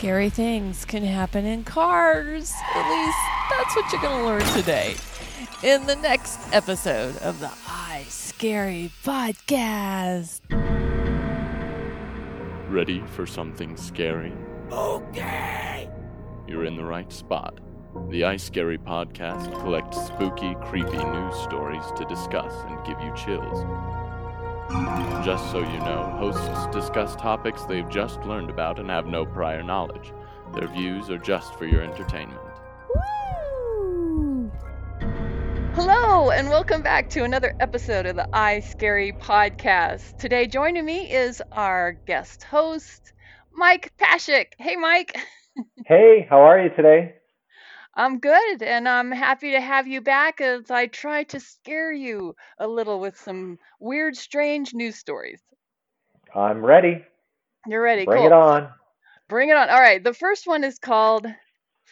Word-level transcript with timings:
scary 0.00 0.30
things 0.30 0.86
can 0.86 1.04
happen 1.04 1.44
in 1.44 1.62
cars. 1.62 2.54
At 2.74 2.88
least 2.88 3.18
that's 3.50 3.76
what 3.76 3.92
you're 3.92 4.00
going 4.00 4.18
to 4.18 4.24
learn 4.24 4.56
today 4.56 4.94
in 5.62 5.84
the 5.84 5.96
next 5.96 6.40
episode 6.54 7.18
of 7.18 7.38
the 7.38 7.50
I 7.68 8.06
Scary 8.08 8.90
Podcast. 9.04 10.40
Ready 12.70 13.02
for 13.08 13.26
something 13.26 13.76
scary? 13.76 14.32
Okay. 14.72 15.90
You're 16.48 16.64
in 16.64 16.76
the 16.76 16.84
right 16.84 17.12
spot. 17.12 17.60
The 18.08 18.24
I 18.24 18.38
Scary 18.38 18.78
Podcast 18.78 19.52
collects 19.60 19.98
spooky, 20.06 20.54
creepy 20.62 20.96
news 20.96 21.36
stories 21.42 21.84
to 21.98 22.06
discuss 22.06 22.54
and 22.68 22.86
give 22.86 22.98
you 23.02 23.12
chills. 23.14 23.66
Just 25.24 25.50
so 25.50 25.58
you 25.58 25.78
know, 25.80 26.04
hosts 26.18 26.66
discuss 26.72 27.16
topics 27.16 27.64
they've 27.64 27.88
just 27.88 28.20
learned 28.20 28.50
about 28.50 28.78
and 28.78 28.88
have 28.88 29.04
no 29.04 29.26
prior 29.26 29.64
knowledge. 29.64 30.12
Their 30.54 30.68
views 30.68 31.10
are 31.10 31.18
just 31.18 31.56
for 31.56 31.66
your 31.66 31.82
entertainment. 31.82 32.38
Woo! 32.94 34.52
Hello, 35.74 36.30
and 36.30 36.48
welcome 36.48 36.82
back 36.82 37.10
to 37.10 37.24
another 37.24 37.56
episode 37.58 38.06
of 38.06 38.14
the 38.14 38.28
I 38.32 38.60
Scary 38.60 39.12
Podcast. 39.12 40.18
Today, 40.18 40.46
joining 40.46 40.84
me 40.84 41.10
is 41.12 41.42
our 41.50 41.92
guest 41.92 42.44
host, 42.44 43.12
Mike 43.52 43.92
Pashak. 43.98 44.52
Hey, 44.58 44.76
Mike. 44.76 45.16
Hey, 45.84 46.26
how 46.30 46.40
are 46.42 46.62
you 46.62 46.70
today? 46.70 47.19
I'm 47.94 48.18
good, 48.20 48.62
and 48.62 48.88
I'm 48.88 49.10
happy 49.10 49.50
to 49.50 49.60
have 49.60 49.86
you 49.86 50.00
back 50.00 50.40
as 50.40 50.70
I 50.70 50.86
try 50.86 51.24
to 51.24 51.40
scare 51.40 51.92
you 51.92 52.36
a 52.58 52.66
little 52.66 53.00
with 53.00 53.18
some 53.18 53.58
weird, 53.80 54.16
strange 54.16 54.72
news 54.72 54.96
stories. 54.96 55.40
I'm 56.34 56.64
ready. 56.64 57.04
You're 57.66 57.82
ready? 57.82 58.04
Bring 58.04 58.18
cool. 58.18 58.26
it 58.26 58.32
on. 58.32 58.68
Bring 59.28 59.48
it 59.48 59.56
on. 59.56 59.68
All 59.68 59.80
right, 59.80 60.02
the 60.02 60.14
first 60.14 60.46
one 60.46 60.62
is 60.62 60.78
called 60.78 61.26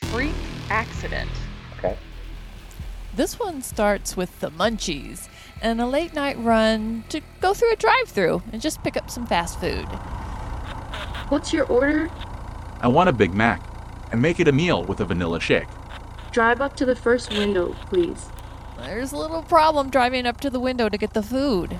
Freak 0.05 0.35
Accident. 0.71 1.31
Okay. 1.79 1.97
This 3.17 3.39
one 3.39 3.63
starts 3.63 4.17
with 4.17 4.39
the 4.39 4.51
munchies 4.53 5.29
and 5.61 5.81
a 5.81 5.87
late 5.87 6.15
night 6.15 6.39
run 6.39 7.03
to 7.09 7.21
go 7.41 7.53
through 7.53 7.73
a 7.73 7.77
drive 7.77 8.07
through 8.09 8.43
and 8.53 8.63
just 8.63 8.83
pick 8.85 8.97
up 8.97 9.11
some 9.11 9.27
fast 9.27 9.59
food. 9.59 9.87
What's 11.29 11.53
your 11.53 11.67
order? 11.67 12.09
I 12.81 12.87
want 12.87 13.09
a 13.09 13.13
Big 13.13 13.35
Mac 13.35 13.61
and 14.13 14.23
make 14.23 14.39
it 14.39 14.47
a 14.47 14.53
meal 14.53 14.85
with 14.85 15.01
a 15.01 15.05
vanilla 15.05 15.41
shake. 15.41 15.67
Drive 16.31 16.61
up 16.61 16.77
to 16.77 16.85
the 16.85 16.97
first 16.97 17.31
window, 17.31 17.75
please. 17.87 18.29
There's 18.79 19.13
a 19.13 19.17
little 19.17 19.43
problem 19.43 19.91
driving 19.91 20.27
up 20.27 20.41
to 20.41 20.51
the 20.51 20.61
window 20.61 20.89
to 20.89 20.99
get 20.99 21.15
the 21.15 21.23
food. 21.23 21.77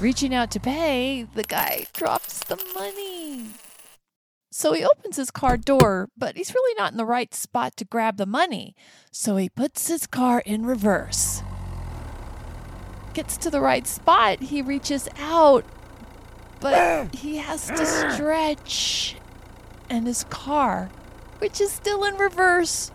Reaching 0.00 0.34
out 0.34 0.50
to 0.52 0.60
pay, 0.60 1.26
the 1.34 1.42
guy 1.42 1.86
drops 1.92 2.40
the 2.40 2.56
money. 2.74 3.46
So 4.50 4.74
he 4.74 4.84
opens 4.84 5.16
his 5.16 5.30
car 5.30 5.56
door, 5.56 6.10
but 6.16 6.36
he's 6.36 6.54
really 6.54 6.74
not 6.76 6.92
in 6.92 6.98
the 6.98 7.06
right 7.06 7.34
spot 7.34 7.76
to 7.78 7.84
grab 7.84 8.18
the 8.18 8.26
money. 8.26 8.76
So 9.10 9.36
he 9.36 9.48
puts 9.48 9.88
his 9.88 10.06
car 10.06 10.42
in 10.44 10.66
reverse. 10.66 11.42
Gets 13.14 13.36
to 13.38 13.50
the 13.50 13.60
right 13.60 13.86
spot, 13.86 14.40
he 14.40 14.60
reaches 14.60 15.08
out, 15.18 15.64
but 16.60 17.14
he 17.14 17.38
has 17.38 17.68
to 17.68 17.86
stretch. 17.86 19.16
And 19.88 20.06
his 20.06 20.24
car, 20.24 20.90
which 21.42 21.60
is 21.60 21.72
still 21.72 22.04
in 22.04 22.14
reverse, 22.18 22.92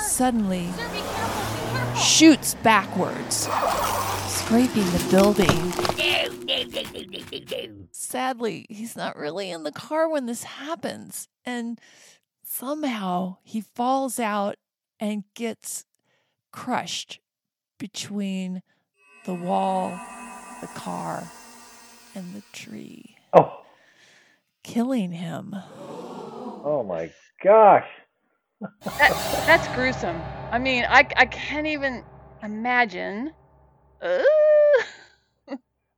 suddenly 0.00 0.68
shoots 1.96 2.56
backwards, 2.64 3.48
scraping 4.26 4.82
the 4.90 5.06
building. 5.08 5.70
Sadly, 7.92 8.66
he's 8.68 8.96
not 8.96 9.16
really 9.16 9.52
in 9.52 9.62
the 9.62 9.70
car 9.70 10.08
when 10.08 10.26
this 10.26 10.42
happens, 10.42 11.28
and 11.44 11.80
somehow 12.42 13.36
he 13.44 13.60
falls 13.60 14.18
out 14.18 14.56
and 14.98 15.22
gets 15.34 15.84
crushed 16.50 17.20
between 17.78 18.62
the 19.26 19.34
wall, 19.34 19.90
the 20.60 20.66
car, 20.74 21.22
and 22.16 22.34
the 22.34 22.42
tree, 22.52 23.14
Oh, 23.32 23.62
killing 24.64 25.12
him. 25.12 25.54
Oh 26.64 26.82
my 26.82 27.10
gosh. 27.42 27.86
That, 28.60 29.10
that's 29.46 29.68
gruesome. 29.74 30.20
I 30.50 30.58
mean, 30.58 30.84
I, 30.88 31.06
I 31.16 31.26
can't 31.26 31.66
even 31.66 32.04
imagine. 32.42 33.32
Uh, 34.02 34.22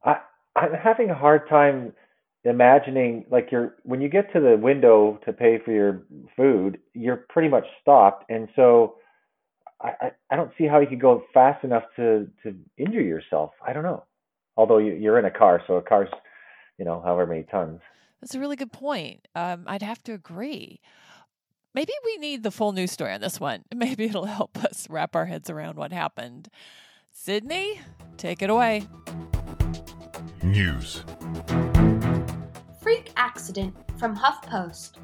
I 0.05 0.17
I'm 0.57 0.75
having 0.75 1.11
a 1.11 1.15
hard 1.15 1.49
time 1.49 1.93
imagining 2.45 3.25
like 3.31 3.49
you're 3.53 3.77
when 3.85 4.01
you 4.01 4.09
get 4.09 4.33
to 4.33 4.41
the 4.41 4.57
window 4.57 5.19
to 5.25 5.33
pay 5.33 5.59
for 5.65 5.73
your 5.73 6.03
food, 6.37 6.79
you're 6.95 7.25
pretty 7.29 7.49
much 7.49 7.65
stopped, 7.81 8.25
and 8.29 8.49
so 8.55 8.97
I 9.81 9.93
I, 10.01 10.11
I 10.31 10.37
don't 10.37 10.53
see 10.59 10.67
how 10.67 10.81
you 10.81 10.87
could 10.87 11.01
go 11.01 11.23
fast 11.33 11.65
enough 11.65 11.85
to 11.97 12.29
to 12.43 12.55
injure 12.77 13.03
yourself. 13.03 13.53
I 13.67 13.73
don't 13.73 13.85
know. 13.85 14.05
Although 14.57 14.79
you, 14.79 14.93
you're 14.93 15.19
in 15.19 15.25
a 15.25 15.31
car, 15.31 15.63
so 15.67 15.75
a 15.75 15.83
car's 15.83 16.11
you 16.79 16.85
know 16.85 17.01
however 17.05 17.27
many 17.27 17.45
tons. 17.45 17.81
That's 18.23 18.37
a 18.37 18.41
really 18.41 18.55
good 18.55 18.73
point. 18.73 19.27
Um, 19.35 19.65
I'd 19.67 19.83
have 19.83 20.01
to 20.05 20.13
agree. 20.13 20.81
Maybe 21.75 21.93
we 22.05 22.19
need 22.19 22.45
the 22.45 22.53
full 22.53 22.71
news 22.71 22.93
story 22.93 23.13
on 23.13 23.21
this 23.21 23.41
one. 23.41 23.65
Maybe 23.75 24.05
it'll 24.05 24.27
help 24.27 24.63
us 24.65 24.87
wrap 24.89 25.17
our 25.17 25.27
heads 25.27 25.51
around 25.51 25.77
what 25.77 25.93
happened. 25.93 26.49
Sydney, 27.11 27.81
take 28.17 28.41
it 28.41 28.49
away. 28.49 28.87
News. 30.41 31.03
Freak 32.81 33.11
accident 33.17 33.75
from 33.99 34.17
HuffPost. 34.17 34.99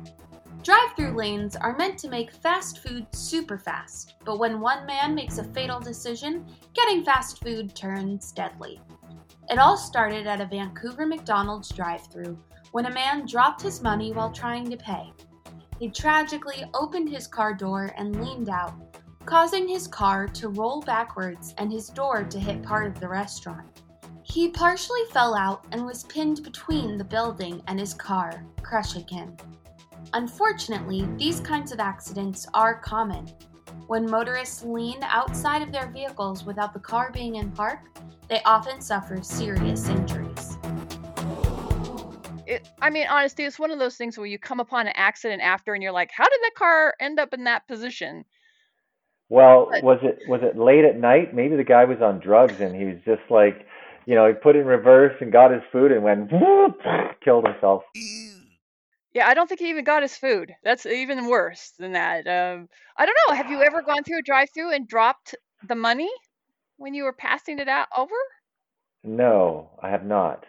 Drive 0.62 0.94
through 0.96 1.16
lanes 1.16 1.56
are 1.56 1.76
meant 1.76 1.98
to 1.98 2.08
make 2.08 2.30
fast 2.30 2.78
food 2.78 3.06
super 3.12 3.58
fast, 3.58 4.14
but 4.24 4.38
when 4.38 4.60
one 4.60 4.86
man 4.86 5.14
makes 5.14 5.38
a 5.38 5.44
fatal 5.44 5.80
decision, 5.80 6.46
getting 6.74 7.04
fast 7.04 7.42
food 7.42 7.74
turns 7.74 8.30
deadly. 8.30 8.80
It 9.50 9.58
all 9.58 9.76
started 9.76 10.26
at 10.26 10.40
a 10.40 10.46
Vancouver 10.46 11.06
McDonald's 11.06 11.70
drive 11.70 12.06
through 12.12 12.38
when 12.72 12.86
a 12.86 12.92
man 12.92 13.26
dropped 13.26 13.62
his 13.62 13.82
money 13.82 14.12
while 14.12 14.30
trying 14.30 14.68
to 14.70 14.76
pay. 14.76 15.12
He 15.78 15.88
tragically 15.88 16.64
opened 16.74 17.08
his 17.08 17.26
car 17.26 17.54
door 17.54 17.92
and 17.96 18.20
leaned 18.24 18.48
out, 18.48 18.74
causing 19.24 19.68
his 19.68 19.86
car 19.86 20.26
to 20.28 20.48
roll 20.48 20.80
backwards 20.80 21.54
and 21.58 21.70
his 21.70 21.88
door 21.88 22.24
to 22.24 22.38
hit 22.38 22.62
part 22.62 22.86
of 22.86 22.98
the 22.98 23.08
restaurant. 23.08 23.82
He 24.22 24.50
partially 24.50 25.04
fell 25.12 25.34
out 25.34 25.66
and 25.72 25.86
was 25.86 26.04
pinned 26.04 26.42
between 26.42 26.98
the 26.98 27.04
building 27.04 27.62
and 27.66 27.78
his 27.78 27.94
car, 27.94 28.44
crushing 28.62 29.06
him. 29.06 29.36
Unfortunately, 30.12 31.08
these 31.16 31.40
kinds 31.40 31.72
of 31.72 31.80
accidents 31.80 32.46
are 32.54 32.80
common. 32.80 33.28
When 33.86 34.10
motorists 34.10 34.64
lean 34.64 35.02
outside 35.02 35.62
of 35.62 35.72
their 35.72 35.90
vehicles 35.90 36.44
without 36.44 36.74
the 36.74 36.80
car 36.80 37.10
being 37.12 37.36
in 37.36 37.50
park, 37.52 37.80
they 38.28 38.42
often 38.44 38.80
suffer 38.80 39.22
serious 39.22 39.88
injuries. 39.88 40.17
It, 42.48 42.68
I 42.80 42.90
mean, 42.90 43.06
honestly, 43.08 43.44
it's 43.44 43.58
one 43.58 43.70
of 43.70 43.78
those 43.78 43.96
things 43.96 44.16
where 44.16 44.26
you 44.26 44.38
come 44.38 44.58
upon 44.58 44.86
an 44.86 44.94
accident 44.96 45.42
after 45.42 45.74
and 45.74 45.82
you're 45.82 45.92
like, 45.92 46.10
how 46.16 46.24
did 46.24 46.40
that 46.42 46.54
car 46.56 46.94
end 46.98 47.20
up 47.20 47.34
in 47.34 47.44
that 47.44 47.68
position? 47.68 48.24
Well, 49.28 49.68
But- 49.70 49.82
was 49.82 49.98
it 50.02 50.20
was 50.26 50.40
it 50.42 50.56
late 50.56 50.84
at 50.84 50.96
night? 50.96 51.34
Maybe 51.34 51.56
the 51.56 51.64
guy 51.64 51.84
was 51.84 52.00
on 52.00 52.18
drugs 52.20 52.60
and 52.60 52.74
he 52.74 52.86
was 52.86 52.96
just 53.04 53.30
like, 53.30 53.66
you 54.06 54.14
know, 54.14 54.26
he 54.26 54.32
put 54.32 54.56
in 54.56 54.64
reverse 54.64 55.14
and 55.20 55.30
got 55.30 55.50
his 55.50 55.62
food 55.70 55.92
and 55.92 56.02
went 56.02 56.32
whoop, 56.32 56.80
killed 57.22 57.46
himself. 57.46 57.82
Yeah, 59.12 59.26
I 59.26 59.34
don't 59.34 59.46
think 59.46 59.60
he 59.60 59.68
even 59.68 59.84
got 59.84 60.02
his 60.02 60.16
food. 60.16 60.54
That's 60.64 60.86
even 60.86 61.28
worse 61.28 61.72
than 61.78 61.92
that. 61.92 62.26
Um, 62.26 62.68
I 62.96 63.04
don't 63.04 63.16
know. 63.28 63.34
Have 63.34 63.50
you 63.50 63.62
ever 63.62 63.82
gone 63.82 64.04
through 64.04 64.20
a 64.20 64.22
drive-through 64.22 64.72
and 64.72 64.86
dropped 64.86 65.34
the 65.66 65.74
money 65.74 66.10
when 66.76 66.94
you 66.94 67.04
were 67.04 67.12
passing 67.12 67.58
it 67.58 67.68
out 67.68 67.88
over? 67.96 68.14
No, 69.04 69.70
I 69.82 69.90
have 69.90 70.04
not. 70.04 70.44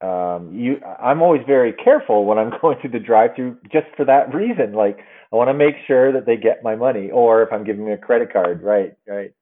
Um, 0.00 0.54
you, 0.54 0.80
I'm 1.02 1.22
always 1.22 1.42
very 1.46 1.72
careful 1.72 2.24
when 2.24 2.38
I'm 2.38 2.52
going 2.60 2.78
through 2.80 2.90
the 2.90 3.00
drive-through 3.00 3.58
just 3.72 3.86
for 3.96 4.04
that 4.04 4.34
reason. 4.34 4.72
Like, 4.74 4.98
I 5.32 5.36
want 5.36 5.48
to 5.48 5.54
make 5.54 5.74
sure 5.86 6.12
that 6.12 6.26
they 6.26 6.36
get 6.36 6.62
my 6.62 6.76
money, 6.76 7.10
or 7.10 7.42
if 7.42 7.52
I'm 7.52 7.64
giving 7.64 7.84
them 7.84 7.94
a 7.94 7.98
credit 7.98 8.32
card, 8.32 8.62
right, 8.62 8.96
right. 9.06 9.32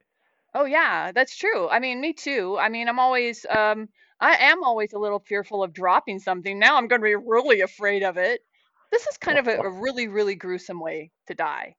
Oh 0.55 0.65
yeah, 0.65 1.13
that's 1.13 1.37
true. 1.37 1.69
I 1.69 1.79
mean, 1.81 2.01
me 2.01 2.15
too. 2.15 2.57
I 2.59 2.71
mean, 2.71 2.89
I'm 2.89 2.99
always 2.99 3.45
um 3.55 3.89
I 4.21 4.37
am 4.37 4.65
always 4.65 4.95
a 4.95 4.99
little 4.99 5.19
fearful 5.19 5.63
of 5.63 5.75
dropping 5.75 6.19
something. 6.19 6.59
Now 6.59 6.77
I'm 6.77 6.89
going 6.89 7.03
to 7.03 7.05
be 7.05 7.15
really 7.15 7.61
afraid 7.61 8.03
of 8.03 8.17
it. 8.17 8.41
This 8.91 9.07
is 9.07 9.19
kind 9.19 9.39
of 9.39 9.49
a, 9.49 9.59
a 9.59 9.71
really 9.71 10.09
really 10.09 10.35
gruesome 10.35 10.81
way 10.81 11.11
to 11.27 11.35
die. 11.35 11.77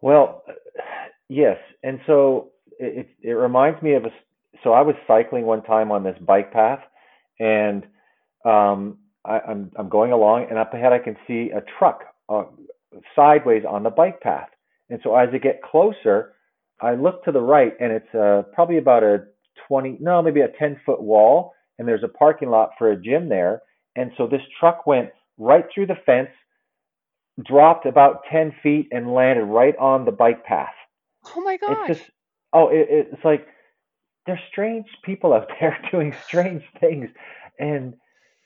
Well, 0.00 0.44
yes, 1.28 1.58
and 1.82 2.00
so 2.06 2.52
it 2.78 3.08
it, 3.22 3.30
it 3.30 3.32
reminds 3.32 3.82
me 3.82 3.94
of 3.94 4.04
a 4.04 4.10
So 4.62 4.72
I 4.72 4.82
was 4.82 4.94
cycling 5.06 5.46
one 5.46 5.62
time 5.62 5.90
on 5.90 6.04
this 6.04 6.16
bike 6.20 6.52
path, 6.52 6.80
and 7.38 7.84
um, 8.44 8.98
I, 9.24 9.40
I'm 9.40 9.70
I'm 9.76 9.88
going 9.88 10.12
along, 10.12 10.46
and 10.50 10.58
up 10.58 10.74
ahead 10.74 10.92
I 10.92 10.98
can 10.98 11.16
see 11.26 11.50
a 11.50 11.62
truck 11.78 12.04
uh, 12.28 12.44
sideways 13.14 13.64
on 13.68 13.82
the 13.82 13.90
bike 13.90 14.20
path. 14.20 14.48
And 14.88 15.00
so 15.02 15.16
as 15.16 15.28
I 15.32 15.38
get 15.38 15.62
closer, 15.62 16.32
I 16.80 16.94
look 16.94 17.24
to 17.24 17.32
the 17.32 17.40
right, 17.40 17.72
and 17.80 17.92
it's 17.92 18.14
uh, 18.14 18.42
probably 18.52 18.78
about 18.78 19.02
a 19.02 19.24
20, 19.68 19.98
no, 20.00 20.22
maybe 20.22 20.40
a 20.40 20.48
10 20.48 20.80
foot 20.84 21.02
wall, 21.02 21.54
and 21.78 21.88
there's 21.88 22.04
a 22.04 22.08
parking 22.08 22.50
lot 22.50 22.70
for 22.78 22.90
a 22.90 22.96
gym 22.96 23.28
there. 23.28 23.62
And 23.96 24.12
so 24.16 24.26
this 24.26 24.42
truck 24.60 24.86
went 24.86 25.10
right 25.38 25.64
through 25.74 25.86
the 25.86 25.96
fence, 26.06 26.28
dropped 27.44 27.86
about 27.86 28.22
10 28.30 28.54
feet, 28.62 28.88
and 28.92 29.12
landed 29.12 29.44
right 29.44 29.76
on 29.78 30.04
the 30.04 30.12
bike 30.12 30.44
path. 30.44 30.74
Oh 31.34 31.40
my 31.40 31.56
gosh. 31.56 31.90
It's 31.90 31.98
just, 31.98 32.10
oh, 32.52 32.68
it, 32.68 32.86
it's 32.90 33.24
like 33.24 33.46
there's 34.26 34.40
strange 34.50 34.86
people 35.04 35.32
out 35.32 35.48
there 35.60 35.78
doing 35.90 36.14
strange 36.26 36.62
things. 36.80 37.08
And, 37.58 37.94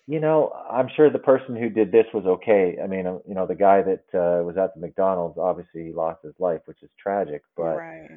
you 0.06 0.20
know, 0.20 0.52
I'm 0.70 0.88
sure 0.94 1.10
the 1.10 1.18
person 1.18 1.56
who 1.56 1.68
did 1.70 1.92
this 1.92 2.06
was 2.14 2.26
okay. 2.26 2.78
I 2.82 2.86
mean, 2.86 3.06
uh, 3.06 3.18
you 3.26 3.34
know, 3.34 3.46
the 3.46 3.54
guy 3.54 3.82
that 3.82 4.04
uh, 4.14 4.44
was 4.44 4.56
at 4.56 4.74
the 4.74 4.80
McDonald's, 4.80 5.38
obviously 5.38 5.84
he 5.84 5.92
lost 5.92 6.22
his 6.24 6.34
life, 6.38 6.60
which 6.66 6.82
is 6.82 6.90
tragic, 7.02 7.42
but 7.56 7.76
right. 7.76 8.08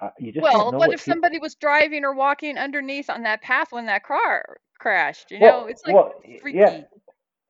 uh, 0.00 0.10
you 0.18 0.32
just 0.32 0.42
Well, 0.42 0.70
know 0.70 0.78
what 0.78 0.88
what 0.88 0.92
if 0.92 1.04
people, 1.04 1.14
somebody 1.14 1.38
was 1.38 1.54
driving 1.56 2.04
or 2.04 2.14
walking 2.14 2.58
underneath 2.58 3.10
on 3.10 3.22
that 3.24 3.42
path 3.42 3.72
when 3.72 3.86
that 3.86 4.04
car 4.04 4.58
crashed? 4.78 5.30
You 5.30 5.38
well, 5.40 5.62
know, 5.62 5.66
it's 5.66 5.82
like 5.86 5.94
well, 5.94 6.14
freaky. 6.40 6.58
yeah. 6.58 6.82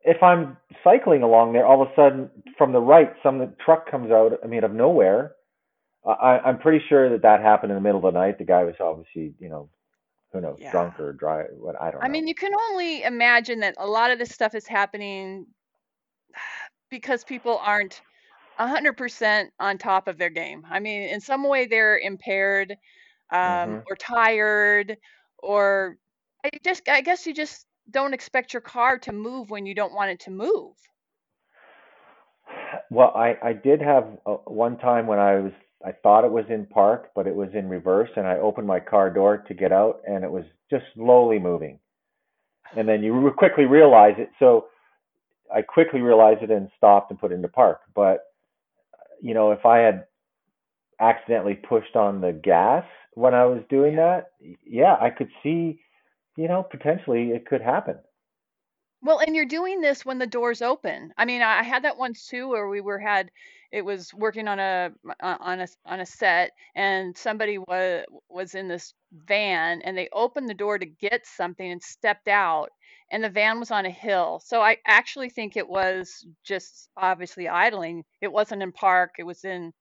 If 0.04 0.22
I'm 0.22 0.56
cycling 0.84 1.22
along 1.22 1.52
there, 1.52 1.66
all 1.66 1.82
of 1.82 1.88
a 1.88 1.94
sudden 1.94 2.30
from 2.58 2.72
the 2.72 2.80
right, 2.80 3.12
some 3.22 3.54
truck 3.64 3.90
comes 3.90 4.10
out. 4.10 4.32
I 4.44 4.46
mean, 4.48 4.64
of 4.64 4.72
nowhere. 4.72 5.32
I, 6.04 6.38
I'm 6.44 6.58
pretty 6.58 6.84
sure 6.88 7.10
that 7.10 7.22
that 7.22 7.40
happened 7.40 7.72
in 7.72 7.76
the 7.76 7.82
middle 7.82 8.06
of 8.06 8.12
the 8.14 8.18
night. 8.18 8.38
The 8.38 8.44
guy 8.44 8.64
was 8.64 8.74
obviously, 8.80 9.34
you 9.38 9.48
know, 9.48 9.68
who 10.32 10.40
knows, 10.40 10.58
Yeah. 10.58 10.70
drunk 10.70 10.98
or 11.00 11.12
dry. 11.12 11.44
What 11.58 11.80
I 11.80 11.90
don't 11.90 12.02
I 12.02 12.08
know. 12.08 12.22
mean, 12.22 12.26
you 12.28 12.34
can 12.34 12.52
only 12.70 13.02
imagine 13.02 13.60
that 13.60 13.74
a 13.78 13.86
lot 13.86 14.10
of 14.10 14.18
this 14.18 14.30
stuff 14.30 14.54
is 14.54 14.66
happening 14.66 15.46
because 16.90 17.24
people 17.24 17.58
aren't 17.58 18.00
100% 18.56 19.52
on 19.58 19.78
top 19.78 20.08
of 20.08 20.18
their 20.18 20.30
game. 20.30 20.64
I 20.70 20.80
mean, 20.80 21.02
in 21.02 21.20
some 21.20 21.42
way 21.48 21.66
they're 21.66 21.98
impaired 21.98 22.76
um, 23.32 23.76
hmm 23.76 23.86
or 23.88 23.96
tired 23.96 24.96
or 25.38 25.96
I 26.44 26.50
just 26.64 26.88
I 26.88 27.00
guess 27.02 27.26
you 27.26 27.34
just 27.34 27.66
don't 27.90 28.14
expect 28.14 28.52
your 28.52 28.62
car 28.62 28.98
to 29.00 29.12
move 29.12 29.50
when 29.50 29.66
you 29.66 29.74
don't 29.74 29.94
want 29.94 30.10
it 30.10 30.20
to 30.20 30.30
move. 30.30 30.74
Well, 32.90 33.12
I 33.14 33.36
I 33.42 33.52
did 33.52 33.80
have 33.80 34.04
uh, 34.26 34.34
one 34.46 34.78
time 34.78 35.06
when 35.06 35.18
I 35.18 35.36
was 35.40 35.52
I 35.84 35.92
thought 35.92 36.24
it 36.24 36.30
was 36.30 36.44
in 36.48 36.66
park, 36.66 37.10
but 37.14 37.26
it 37.26 37.34
was 37.34 37.48
in 37.54 37.68
reverse, 37.68 38.10
and 38.16 38.26
I 38.26 38.38
opened 38.38 38.66
my 38.66 38.80
car 38.80 39.10
door 39.10 39.38
to 39.48 39.54
get 39.54 39.72
out, 39.72 40.00
and 40.06 40.24
it 40.24 40.30
was 40.30 40.44
just 40.70 40.84
slowly 40.94 41.38
moving. 41.38 41.78
And 42.76 42.88
then 42.88 43.02
you 43.02 43.32
quickly 43.36 43.64
realize 43.64 44.14
it. 44.18 44.30
So 44.38 44.66
I 45.54 45.62
quickly 45.62 46.00
realized 46.00 46.42
it 46.42 46.50
and 46.50 46.70
stopped 46.76 47.10
and 47.10 47.20
put 47.20 47.32
it 47.32 47.34
into 47.34 47.48
park. 47.48 47.80
But 47.94 48.24
you 49.20 49.34
know, 49.34 49.52
if 49.52 49.64
I 49.64 49.78
had 49.78 50.06
accidentally 51.00 51.54
pushed 51.54 51.96
on 51.96 52.20
the 52.20 52.32
gas 52.32 52.84
when 53.14 53.34
I 53.34 53.44
was 53.44 53.62
doing 53.68 53.96
that, 53.96 54.32
yeah, 54.64 54.96
I 55.00 55.10
could 55.10 55.30
see, 55.42 55.80
you 56.36 56.48
know, 56.48 56.62
potentially 56.62 57.30
it 57.30 57.46
could 57.46 57.60
happen. 57.60 57.96
Well, 59.02 59.18
and 59.18 59.34
you're 59.34 59.44
doing 59.44 59.80
this 59.80 60.04
when 60.04 60.18
the 60.18 60.26
door's 60.26 60.62
open. 60.62 61.12
I 61.16 61.24
mean, 61.24 61.42
I 61.42 61.60
I 61.60 61.62
had 61.62 61.84
that 61.84 61.98
once 61.98 62.26
too, 62.26 62.48
where 62.48 62.68
we 62.68 62.80
were 62.80 62.98
had 62.98 63.30
it 63.72 63.82
was 63.84 64.12
working 64.14 64.48
on 64.48 64.60
a 64.60 64.92
uh, 65.22 65.36
on 65.40 65.60
a 65.60 65.68
on 65.86 66.00
a 66.00 66.06
set, 66.06 66.52
and 66.76 67.16
somebody 67.16 67.58
was 67.58 68.04
was 68.28 68.54
in 68.54 68.68
this 68.68 68.94
van, 69.12 69.82
and 69.82 69.96
they 69.98 70.08
opened 70.12 70.48
the 70.48 70.54
door 70.54 70.78
to 70.78 70.86
get 70.86 71.26
something 71.26 71.70
and 71.70 71.82
stepped 71.82 72.28
out, 72.28 72.70
and 73.10 73.24
the 73.24 73.30
van 73.30 73.58
was 73.60 73.70
on 73.72 73.86
a 73.86 73.90
hill. 73.90 74.40
So 74.44 74.60
I 74.62 74.78
actually 74.86 75.30
think 75.30 75.56
it 75.56 75.68
was 75.68 76.26
just 76.44 76.90
obviously 76.96 77.48
idling. 77.48 78.04
It 78.20 78.32
wasn't 78.32 78.62
in 78.62 78.72
park. 78.72 79.12
It 79.18 79.24
was 79.24 79.44
in 79.44 79.72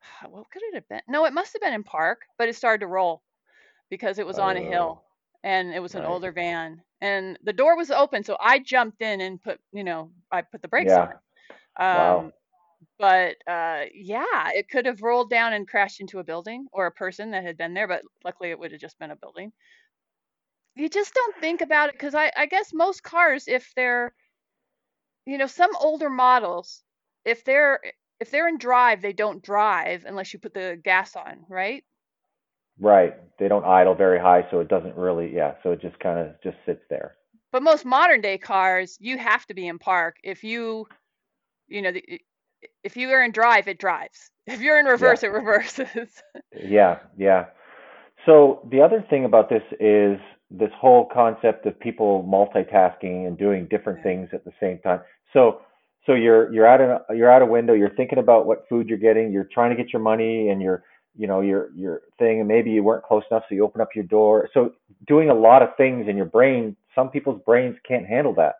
what 0.28 0.50
could 0.50 0.62
it 0.64 0.74
have 0.74 0.88
been? 0.88 1.02
No, 1.08 1.24
it 1.26 1.32
must 1.34 1.52
have 1.52 1.62
been 1.62 1.74
in 1.74 1.84
park, 1.84 2.22
but 2.38 2.48
it 2.48 2.56
started 2.56 2.80
to 2.80 2.86
roll 2.86 3.22
because 3.90 4.18
it 4.18 4.26
was 4.26 4.38
on 4.38 4.56
a 4.56 4.60
Oh, 4.60 4.62
hill 4.62 5.02
and 5.44 5.74
it 5.74 5.80
was 5.80 5.94
an 5.94 6.04
right. 6.04 6.04
older 6.04 6.32
van 6.32 6.82
and 7.00 7.38
the 7.44 7.52
door 7.52 7.76
was 7.76 7.90
open 7.90 8.24
so 8.24 8.36
i 8.40 8.58
jumped 8.58 9.02
in 9.02 9.20
and 9.20 9.42
put 9.42 9.60
you 9.72 9.84
know 9.84 10.10
i 10.32 10.42
put 10.42 10.62
the 10.62 10.68
brakes 10.68 10.96
Yeah. 10.96 10.98
on 10.98 11.14
Wow. 11.90 12.32
But 12.98 13.36
uh 13.46 13.84
yeah 13.94 14.50
it 14.54 14.68
could 14.68 14.86
have 14.86 15.02
rolled 15.02 15.30
down 15.30 15.52
and 15.52 15.68
crashed 15.68 16.00
into 16.00 16.18
a 16.18 16.24
building 16.24 16.66
or 16.72 16.86
a 16.86 16.92
person 16.92 17.30
that 17.30 17.44
had 17.44 17.56
been 17.56 17.74
there 17.74 17.88
but 17.88 18.02
luckily 18.24 18.50
it 18.50 18.58
would 18.58 18.72
have 18.72 18.80
just 18.80 18.98
been 18.98 19.10
a 19.10 19.16
building 19.16 19.52
you 20.76 20.88
just 20.88 21.14
don't 21.14 21.36
think 21.40 21.62
about 21.62 21.88
it 21.88 21.94
because 21.94 22.14
I, 22.14 22.30
I 22.36 22.46
guess 22.46 22.72
most 22.74 23.02
cars 23.02 23.48
if 23.48 23.72
they're 23.76 24.14
you 25.24 25.38
know 25.38 25.46
some 25.46 25.70
older 25.80 26.10
models 26.10 26.82
if 27.24 27.44
they're 27.44 27.80
if 28.20 28.30
they're 28.30 28.48
in 28.48 28.58
drive 28.58 29.02
they 29.02 29.12
don't 29.12 29.42
drive 29.42 30.04
unless 30.06 30.32
you 30.32 30.38
put 30.38 30.54
the 30.54 30.78
gas 30.82 31.16
on 31.16 31.44
right 31.48 31.84
Right. 32.78 33.14
They 33.38 33.48
don't 33.48 33.64
idle 33.64 33.94
very 33.94 34.18
high, 34.18 34.46
so 34.50 34.60
it 34.60 34.68
doesn't 34.68 34.96
really, 34.96 35.34
yeah, 35.34 35.54
so 35.62 35.72
it 35.72 35.80
just 35.80 35.98
kind 35.98 36.18
of 36.18 36.40
just 36.42 36.56
sits 36.66 36.82
there. 36.90 37.16
But 37.52 37.62
most 37.62 37.84
modern 37.84 38.20
day 38.20 38.38
cars, 38.38 38.96
you 39.00 39.16
have 39.18 39.46
to 39.46 39.54
be 39.54 39.66
in 39.66 39.78
park. 39.78 40.16
If 40.22 40.44
you, 40.44 40.86
you 41.68 41.80
know, 41.80 41.92
the, 41.92 42.20
if 42.84 42.96
you 42.96 43.10
are 43.10 43.22
in 43.22 43.32
drive, 43.32 43.68
it 43.68 43.78
drives. 43.78 44.30
If 44.46 44.60
you're 44.60 44.78
in 44.78 44.86
Yeah. 44.92 44.92
reverse, 44.92 45.22
it 45.22 45.32
reverses. 45.32 46.22
Yeah, 46.52 46.98
yeah. 47.16 47.46
So 48.24 48.66
the 48.70 48.80
other 48.82 49.04
thing 49.08 49.24
about 49.24 49.48
this 49.48 49.62
is 49.80 50.18
this 50.50 50.70
whole 50.78 51.06
concept 51.12 51.66
of 51.66 51.78
people 51.80 52.24
multitasking 52.28 53.26
and 53.26 53.36
doing 53.38 53.66
different 53.66 53.98
Yeah. 53.98 54.02
things 54.02 54.30
at 54.32 54.44
the 54.44 54.52
same 54.60 54.78
time. 54.80 55.00
So 55.32 55.60
so 56.06 56.14
you're 56.14 56.52
you're 56.52 56.66
at 56.66 56.80
a 56.80 57.02
you're 57.14 57.30
at 57.30 57.42
a 57.42 57.46
window, 57.46 57.74
you're 57.74 57.94
thinking 57.94 58.18
about 58.18 58.46
what 58.46 58.68
food 58.68 58.88
you're 58.88 58.98
getting, 58.98 59.32
you're 59.32 59.48
trying 59.52 59.70
to 59.76 59.82
get 59.82 59.92
your 59.92 60.02
money 60.02 60.50
and 60.50 60.62
you're 60.62 60.84
you 61.16 61.26
know 61.26 61.40
your 61.40 61.70
your 61.74 62.02
thing 62.18 62.40
and 62.40 62.48
maybe 62.48 62.70
you 62.70 62.82
weren't 62.82 63.04
close 63.04 63.24
enough 63.30 63.44
so 63.48 63.54
you 63.54 63.64
open 63.64 63.80
up 63.80 63.94
your 63.94 64.04
door. 64.04 64.48
So 64.54 64.72
doing 65.06 65.30
a 65.30 65.34
lot 65.34 65.62
of 65.62 65.76
things 65.76 66.08
in 66.08 66.16
your 66.16 66.26
brain, 66.26 66.76
some 66.94 67.10
people's 67.10 67.40
brains 67.44 67.76
can't 67.86 68.06
handle 68.06 68.34
that. 68.34 68.56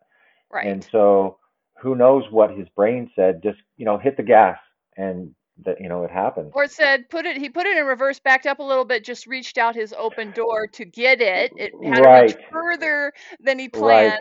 Right. 0.50 0.66
And 0.66 0.84
so 0.90 1.38
who 1.80 1.94
knows 1.94 2.24
what 2.30 2.56
his 2.56 2.68
brain 2.70 3.10
said, 3.14 3.42
just 3.42 3.58
you 3.76 3.84
know, 3.84 3.98
hit 3.98 4.16
the 4.16 4.22
gas 4.22 4.58
and 4.96 5.34
that 5.64 5.80
you 5.80 5.88
know 5.88 6.04
it 6.04 6.10
happened. 6.10 6.52
Or 6.54 6.64
it 6.64 6.70
said 6.72 7.08
put 7.10 7.26
it. 7.26 7.36
He 7.36 7.48
put 7.48 7.66
it 7.66 7.76
in 7.76 7.86
reverse, 7.86 8.18
backed 8.18 8.46
up 8.46 8.58
a 8.58 8.62
little 8.62 8.84
bit, 8.84 9.04
just 9.04 9.26
reached 9.26 9.58
out 9.58 9.74
his 9.74 9.94
open 9.96 10.32
door 10.32 10.66
to 10.74 10.84
get 10.84 11.20
it. 11.20 11.52
It 11.56 11.72
had 11.84 12.02
Right. 12.02 12.36
further 12.50 13.12
than 13.40 13.58
he 13.58 13.68
Right. 13.68 14.12
planned. 14.12 14.20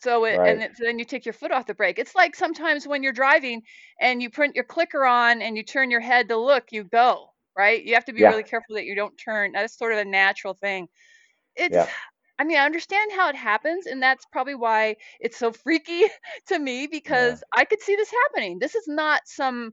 So 0.00 0.24
it 0.24 0.40
and 0.44 0.62
it, 0.62 0.76
so 0.76 0.84
then 0.84 0.98
you 0.98 1.04
take 1.04 1.24
your 1.24 1.32
foot 1.32 1.52
off 1.52 1.66
the 1.66 1.74
brake. 1.74 1.98
It's 1.98 2.14
like 2.14 2.34
sometimes 2.34 2.86
when 2.86 3.02
you're 3.02 3.12
driving 3.12 3.62
and 4.00 4.20
you 4.22 4.30
print 4.30 4.54
your 4.54 4.64
clicker 4.64 5.04
on 5.04 5.40
and 5.40 5.56
you 5.56 5.62
turn 5.62 5.90
your 5.90 6.00
head 6.00 6.28
to 6.28 6.36
look, 6.36 6.66
you 6.72 6.84
go 6.84 7.30
right. 7.56 7.84
You 7.84 7.94
have 7.94 8.04
to 8.06 8.12
be 8.12 8.22
Yeah. 8.22 8.30
really 8.30 8.44
careful 8.44 8.74
that 8.76 8.84
you 8.84 8.94
don't 8.94 9.16
turn. 9.16 9.52
That's 9.52 9.76
sort 9.76 9.92
of 9.92 9.98
a 9.98 10.04
natural 10.04 10.54
thing. 10.54 10.88
It's 11.56 11.74
Yeah. 11.74 11.86
I 12.38 12.44
mean, 12.44 12.58
I 12.58 12.64
understand 12.66 13.12
how 13.12 13.28
it 13.28 13.36
happens, 13.36 13.86
and 13.86 14.02
that's 14.02 14.24
probably 14.26 14.54
why 14.54 14.96
it's 15.20 15.36
so 15.38 15.52
freaky 15.52 16.04
to 16.48 16.58
me 16.58 16.86
Yeah. 17.06 17.36
because 17.36 17.42
I 17.54 17.64
could 17.64 17.82
see 17.82 17.96
this 17.96 18.12
happening. 18.26 18.58
This 18.58 18.74
is 18.74 18.86
not 18.88 19.22
some 19.26 19.72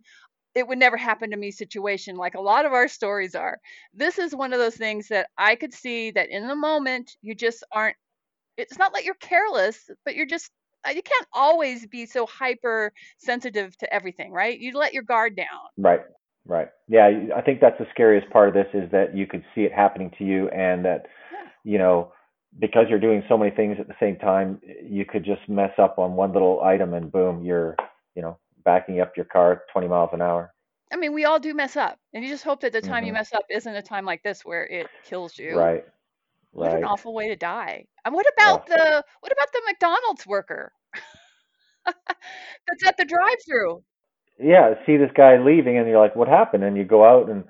it 0.55 0.67
would 0.67 0.79
never 0.79 0.97
happen 0.97 1.31
to 1.31 1.37
me 1.37 1.51
situation 1.51 2.15
like 2.15 2.35
a 2.35 2.41
lot 2.41 2.65
of 2.65 2.73
our 2.73 2.87
stories 2.87 3.35
are. 3.35 3.59
This 3.93 4.17
is 4.19 4.35
one 4.35 4.53
of 4.53 4.59
those 4.59 4.75
things 4.75 5.07
that 5.09 5.29
I 5.37 5.55
could 5.55 5.73
see 5.73 6.11
that 6.11 6.29
in 6.29 6.47
the 6.47 6.55
moment 6.55 7.11
you 7.21 7.35
just 7.35 7.63
aren't 7.71 7.97
it's 8.57 8.77
not 8.77 8.93
like 8.93 9.05
you're 9.05 9.15
careless, 9.15 9.89
but 10.05 10.15
you're 10.15 10.25
just 10.25 10.51
uh, 10.87 10.91
you 10.91 11.01
can't 11.03 11.27
always 11.33 11.87
be 11.87 12.05
so 12.05 12.25
hyper 12.27 12.93
sensitive 13.17 13.77
to 13.79 13.93
everything, 13.93 14.31
right? 14.31 14.59
You 14.59 14.73
let 14.77 14.93
your 14.93 15.03
guard 15.03 15.35
down. 15.35 15.47
Right. 15.77 16.01
Right. 16.47 16.67
Yeah, 16.87 17.09
I 17.35 17.41
think 17.41 17.59
that's 17.59 17.77
the 17.79 17.87
scariest 17.91 18.29
part 18.29 18.49
of 18.49 18.53
this 18.53 18.67
is 18.73 18.91
that 18.91 19.15
you 19.17 19.25
could 19.25 19.43
see 19.55 19.61
it 19.61 19.73
happening 19.73 20.11
to 20.19 20.23
you 20.23 20.47
and 20.49 20.85
that, 20.85 21.07
Yeah. 21.31 21.49
you 21.63 21.79
know, 21.79 22.11
because 22.59 22.85
you're 22.89 22.99
doing 22.99 23.23
so 23.27 23.37
many 23.37 23.51
things 23.51 23.77
at 23.79 23.87
the 23.87 23.95
same 23.99 24.17
time, 24.17 24.61
you 24.83 25.05
could 25.05 25.23
just 25.25 25.47
mess 25.49 25.71
up 25.77 25.97
on 25.99 26.15
one 26.15 26.33
little 26.33 26.61
item 26.63 26.93
and 26.93 27.11
boom, 27.11 27.43
you're, 27.43 27.75
you 28.15 28.21
know, 28.21 28.37
backing 28.63 29.01
up 29.01 29.15
your 29.15 29.25
car 29.25 29.63
20 29.71 29.87
miles 29.87 30.09
an 30.13 30.21
hour. 30.21 30.53
I 30.91 30.97
mean, 30.97 31.13
we 31.13 31.25
all 31.25 31.39
do 31.39 31.53
mess 31.53 31.75
up, 31.75 31.99
and 32.13 32.23
you 32.23 32.29
just 32.29 32.43
hope 32.43 32.61
that 32.61 32.71
the 32.73 32.81
time 32.81 33.03
you 33.03 33.11
hmm 33.11 33.13
mess 33.13 33.33
up 33.33 33.45
isn't 33.49 33.75
a 33.75 33.81
time 33.81 34.05
like 34.05 34.23
this 34.23 34.45
where 34.45 34.65
it 34.65 34.91
kills 35.03 35.37
you. 35.37 35.65
Right. 35.65 35.85
What 36.51 36.73
an 36.73 36.79
awful 36.83 37.13
way 37.13 37.27
to 37.29 37.35
die. 37.35 37.85
And 38.05 38.13
what 38.13 38.25
about 38.37 38.65
the 38.67 39.03
what 39.19 39.31
about 39.31 39.51
the 39.53 39.61
McDonald's 39.67 40.25
worker 40.27 40.71
that's 41.85 42.85
at 42.87 42.97
the 42.97 43.05
drive-through? 43.05 43.83
yeah, 44.39 44.73
see 44.85 44.97
this 44.97 45.11
guy 45.15 45.37
leaving 45.37 45.77
and 45.77 45.87
you're 45.87 45.99
like, 45.99 46.15
what 46.15 46.27
happened? 46.27 46.63
And 46.63 46.77
you 46.77 46.83
go 46.83 47.03
out 47.05 47.29
and, 47.29 47.43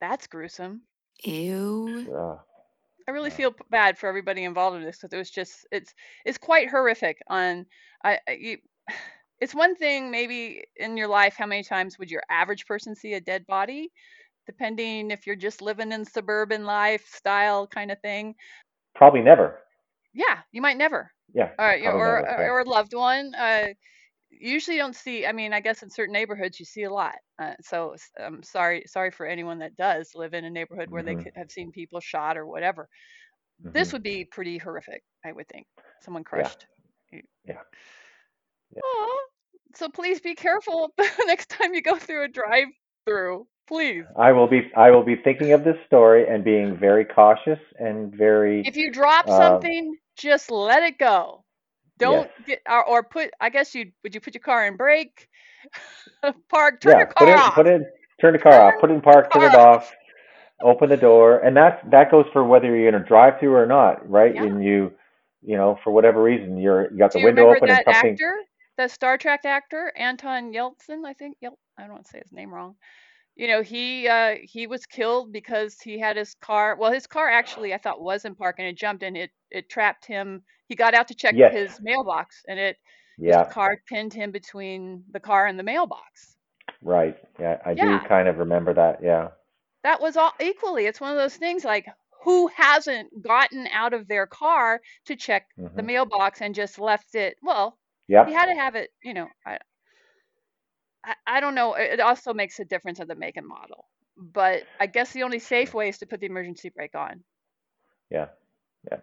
That's 0.00 0.26
gruesome. 0.26 0.82
Ew. 1.24 2.08
uh, 2.12 2.36
I 3.08 3.10
really 3.10 3.30
feel 3.30 3.54
bad 3.70 3.96
for 3.98 4.06
everybody 4.06 4.44
involved 4.44 4.76
in 4.76 4.84
this 4.84 4.98
because 4.98 5.14
it 5.14 5.16
was 5.16 5.30
just 5.30 5.66
it's 5.72 5.94
it's 6.26 6.36
quite 6.36 6.68
horrific. 6.68 7.18
On 7.28 7.64
I, 8.04 8.18
I 8.28 8.32
you, 8.32 8.58
it's 9.40 9.54
one 9.54 9.74
thing 9.76 10.10
maybe 10.10 10.64
in 10.76 10.96
your 10.96 11.08
life 11.08 11.34
how 11.36 11.46
many 11.46 11.62
times 11.62 11.98
would 11.98 12.10
your 12.10 12.22
average 12.30 12.66
person 12.66 12.94
see 12.94 13.14
a 13.14 13.20
dead 13.20 13.46
body, 13.46 13.90
depending 14.46 15.10
if 15.10 15.26
you're 15.26 15.36
just 15.36 15.62
living 15.62 15.90
in 15.90 16.04
suburban 16.04 16.64
lifestyle 16.64 17.66
kind 17.66 17.90
of 17.90 17.98
thing. 18.00 18.34
Probably 18.94 19.22
never. 19.22 19.58
Yeah, 20.12 20.38
you 20.52 20.60
might 20.60 20.76
never. 20.76 21.10
Yeah, 21.32 21.50
Or 21.58 21.74
you 21.74 21.88
or 21.88 22.22
never. 22.26 22.42
Yeah. 22.42 22.48
or 22.48 22.60
a 22.60 22.68
loved 22.68 22.94
one. 22.94 23.32
Uh, 23.34 23.68
usually 24.40 24.76
don't 24.76 24.94
see. 24.96 25.26
I 25.26 25.32
mean, 25.32 25.52
I 25.52 25.60
guess 25.60 25.82
in 25.82 25.90
certain 25.90 26.12
neighborhoods 26.12 26.58
you 26.58 26.66
see 26.66 26.84
a 26.84 26.92
lot. 26.92 27.14
Uh, 27.40 27.54
so 27.62 27.94
i'm 28.18 28.42
sorry 28.42 28.84
sorry 28.86 29.10
for 29.10 29.26
anyone 29.26 29.58
that 29.60 29.76
does 29.76 30.10
live 30.14 30.34
in 30.34 30.44
a 30.44 30.50
neighborhood 30.50 30.90
where 30.90 31.02
they 31.02 31.14
hmm 31.14 31.22
could 31.22 31.32
have 31.36 31.50
seen 31.50 31.70
people 31.72 32.00
shot 32.00 32.36
or 32.36 32.46
whatever. 32.46 32.88
hmm 33.62 33.72
This 33.72 33.92
would 33.92 34.02
be 34.02 34.24
pretty 34.24 34.58
horrific, 34.58 35.02
I 35.24 35.32
would 35.32 35.48
think. 35.48 35.66
Someone 36.00 36.24
Yeah. 36.32 36.50
crushed. 36.50 36.66
You- 37.12 37.22
Yeah. 37.44 37.62
Oh, 38.82 39.20
so 39.74 39.88
please 39.88 40.20
be 40.20 40.34
careful 40.34 40.92
the 40.96 41.08
next 41.26 41.48
time 41.50 41.74
you 41.74 41.82
go 41.82 41.96
through 41.98 42.24
a 42.24 42.28
drive-through. 42.28 43.46
Please. 43.66 44.06
I 44.16 44.32
will 44.32 44.46
be 44.48 44.70
I 44.76 44.90
will 44.90 45.02
be 45.04 45.16
thinking 45.16 45.52
of 45.52 45.64
this 45.64 45.76
story 45.86 46.26
and 46.28 46.44
being 46.44 46.76
very 46.76 47.04
cautious 47.04 47.58
and 47.78 48.14
very 48.14 48.68
If 48.68 48.76
you 48.76 48.90
drop 48.92 49.28
um, 49.28 49.30
something, 49.30 49.98
just 50.16 50.50
let 50.50 50.82
it 50.82 50.98
go. 50.98 51.44
Don't 51.98 52.30
get 52.46 52.60
or, 52.68 52.84
or 52.86 53.02
put. 53.02 53.30
I 53.40 53.50
guess 53.50 53.74
you 53.74 53.92
would 54.02 54.14
you 54.14 54.20
put 54.20 54.34
your 54.34 54.42
car 54.42 54.66
in 54.66 54.76
brake, 54.76 55.28
park, 56.50 56.80
turn 56.80 56.92
Yeah, 56.92 56.98
your 56.98 57.06
put 57.16 57.28
car 57.28 57.28
it 57.28 57.36
off. 57.36 57.54
put 57.54 57.66
it 57.66 57.82
turn 58.20 58.32
the 58.32 58.38
car 58.38 58.60
off, 58.60 58.80
put 58.80 58.90
it 58.90 58.94
in 58.94 59.00
park, 59.00 59.32
turn 59.32 59.42
it 59.44 59.54
off, 59.54 59.92
open 60.62 60.88
the 60.90 60.96
door, 60.96 61.38
and 61.38 61.56
that 61.56 61.82
that 61.90 62.10
goes 62.10 62.26
for 62.32 62.44
whether 62.44 62.66
you're 62.74 62.90
gonna 62.90 63.04
drive 63.04 63.40
through 63.40 63.54
or 63.54 63.66
not, 63.66 64.08
right? 64.08 64.34
Yeah. 64.34 64.44
And 64.44 64.62
you 64.64 64.92
you 65.42 65.56
know, 65.56 65.78
for 65.84 65.92
whatever 65.92 66.22
reason 66.22 66.58
you're 66.58 66.90
you 66.92 66.98
got 66.98 67.12
Do 67.12 67.18
the 67.18 67.20
you 67.20 67.26
window 67.26 67.50
open 67.50 67.70
and 67.70 67.80
something 67.84 68.14
actor, 68.14 68.34
that 68.76 68.90
Star 68.90 69.18
Trek 69.18 69.44
actor, 69.44 69.92
Anton 69.96 70.52
Yelchin? 70.52 71.04
I 71.06 71.14
think. 71.14 71.36
Yel- 71.40 71.58
I 71.78 71.82
don't 71.82 71.92
want 71.92 72.04
to 72.06 72.10
say 72.10 72.20
his 72.22 72.32
name 72.32 72.52
wrong. 72.52 72.74
You 73.36 73.46
know, 73.46 73.62
he 73.62 74.08
uh, 74.08 74.34
he 74.42 74.66
was 74.66 74.84
killed 74.86 75.32
because 75.32 75.80
he 75.80 75.98
had 75.98 76.16
his 76.16 76.34
car. 76.34 76.76
Well, 76.76 76.92
his 76.92 77.06
car 77.06 77.28
actually, 77.28 77.72
I 77.72 77.78
thought, 77.78 78.00
was 78.02 78.24
in 78.24 78.34
park, 78.34 78.56
and 78.58 78.66
it 78.66 78.76
jumped 78.76 79.02
and 79.04 79.16
it 79.16 79.30
it 79.50 79.70
trapped 79.70 80.06
him. 80.06 80.42
He 80.68 80.76
got 80.76 80.94
out 80.94 81.08
to 81.08 81.14
check 81.14 81.36
Yes. 81.36 81.56
his 81.56 81.80
mailbox, 81.80 82.44
and 82.48 82.58
it 82.60 82.78
his 83.26 83.36
Yeah, 83.36 83.52
car 83.52 83.78
pinned 83.88 84.14
him 84.14 84.30
between 84.32 85.04
the 85.10 85.20
car 85.20 85.46
and 85.46 85.58
the 85.58 85.64
mailbox. 85.64 86.36
right. 86.82 87.16
Yeah, 87.38 87.60
I 87.64 87.74
Yeah. 87.74 87.98
do 87.98 88.00
kind 88.00 88.28
of 88.28 88.38
remember 88.38 88.74
that, 88.74 89.02
yeah. 89.02 89.28
That 89.82 90.00
was 90.00 90.16
all 90.16 90.34
equally. 90.40 90.86
It's 90.86 91.00
one 91.00 91.10
of 91.10 91.16
those 91.16 91.36
things 91.36 91.64
like 91.64 91.86
who 92.22 92.46
hasn't 92.46 93.22
gotten 93.22 93.66
out 93.66 93.92
of 93.92 94.06
their 94.06 94.26
car 94.26 94.80
to 95.06 95.16
check 95.16 95.48
the 95.74 95.82
hmm 95.82 95.84
mailbox 95.84 96.40
and 96.40 96.54
just 96.54 96.78
left 96.78 97.14
it? 97.16 97.36
Well, 97.42 97.78
yeah, 98.08 98.24
he 98.24 98.32
had 98.32 98.46
to 98.46 98.54
have 98.54 98.76
it. 98.76 98.92
You 99.02 99.14
know, 99.14 99.28
I 99.44 99.58
I, 101.04 101.16
I 101.26 101.40
don't 101.40 101.54
know. 101.54 101.74
It 101.74 102.00
also 102.00 102.34
makes 102.34 102.58
a 102.60 102.64
difference 102.64 103.00
of 103.00 103.08
the 103.08 103.14
make 103.16 103.36
and 103.36 103.46
model. 103.46 103.88
But 104.16 104.64
I 104.80 104.86
guess 104.86 105.12
the 105.12 105.22
only 105.22 105.38
safe 105.38 105.74
way 105.74 105.88
is 105.88 105.98
to 105.98 106.06
put 106.06 106.20
the 106.20 106.26
emergency 106.26 106.70
brake 106.70 106.94
on. 106.94 107.24
Yeah. 108.10 108.28
Yeah. 108.90 109.00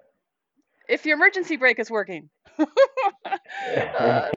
If 0.90 1.06
your 1.06 1.16
emergency 1.16 1.58
brake 1.58 1.80
is 1.80 1.90
working. 1.90 2.30
uh, 2.60 2.66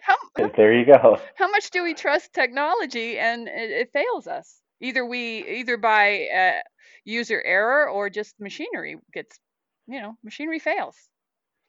how, 0.02 0.16
how 0.36 0.50
There 0.56 0.72
you 0.72 0.84
go. 0.86 1.18
how 1.36 1.50
much 1.50 1.70
do 1.70 1.82
we 1.82 1.94
trust 1.94 2.32
technology 2.32 3.18
and 3.18 3.48
it, 3.48 3.70
it 3.70 3.90
fails 3.92 4.26
us? 4.26 4.60
Either 4.80 5.04
we 5.04 5.46
either 5.48 5.76
by 5.76 6.26
uh, 6.26 6.60
user 7.04 7.42
error 7.44 7.88
or 7.88 8.10
just 8.10 8.34
machinery 8.40 8.96
gets, 9.12 9.38
you 9.86 10.00
know, 10.00 10.16
machinery 10.22 10.58
fails. 10.58 10.96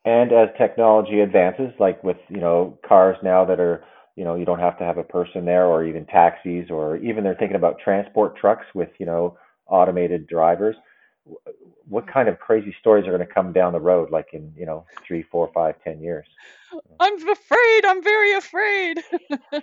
And 0.05 0.31
as 0.31 0.50
technology 0.57 1.19
advances, 1.19 1.71
like 1.79 2.03
with, 2.03 2.17
you 2.29 2.39
know, 2.39 2.79
cars 2.88 3.17
now 3.21 3.45
that 3.45 3.59
are, 3.59 3.83
you 4.15 4.24
know, 4.24 4.36
you 4.36 4.45
don't 4.45 4.59
have 4.59 4.77
to 4.79 4.83
have 4.83 4.98
a 4.98 5.03
person 5.03 5.45
there 5.45 5.65
or 5.65 5.86
even 5.86 6.05
taxis 6.05 6.69
or 6.69 6.98
even 6.98 7.24
they're 7.24 7.36
thinking 7.36 7.57
about 7.57 7.79
transport 7.83 8.38
trucks 8.38 8.65
with, 8.74 8.89
you 8.98 9.05
know, 9.05 9.38
automated 9.67 10.27
drivers. 10.27 10.75
What 11.89 12.08
kind 12.08 12.29
of 12.29 12.39
crazy 12.39 12.75
stories 12.79 13.08
are 13.08 13.12
going 13.12 13.25
to 13.27 13.34
come 13.34 13.51
down 13.51 13.74
the 13.74 13.79
road, 13.79 14.12
like 14.12 14.29
in, 14.34 14.53
you 14.55 14.65
know, 14.65 14.86
three, 15.05 15.24
four, 15.24 15.50
five, 15.53 15.75
ten 15.84 16.00
years? 16.00 16.25
I'm 17.00 17.29
afraid. 17.29 17.86
I'm 17.86 18.03
very 18.03 18.34
afraid 18.34 19.03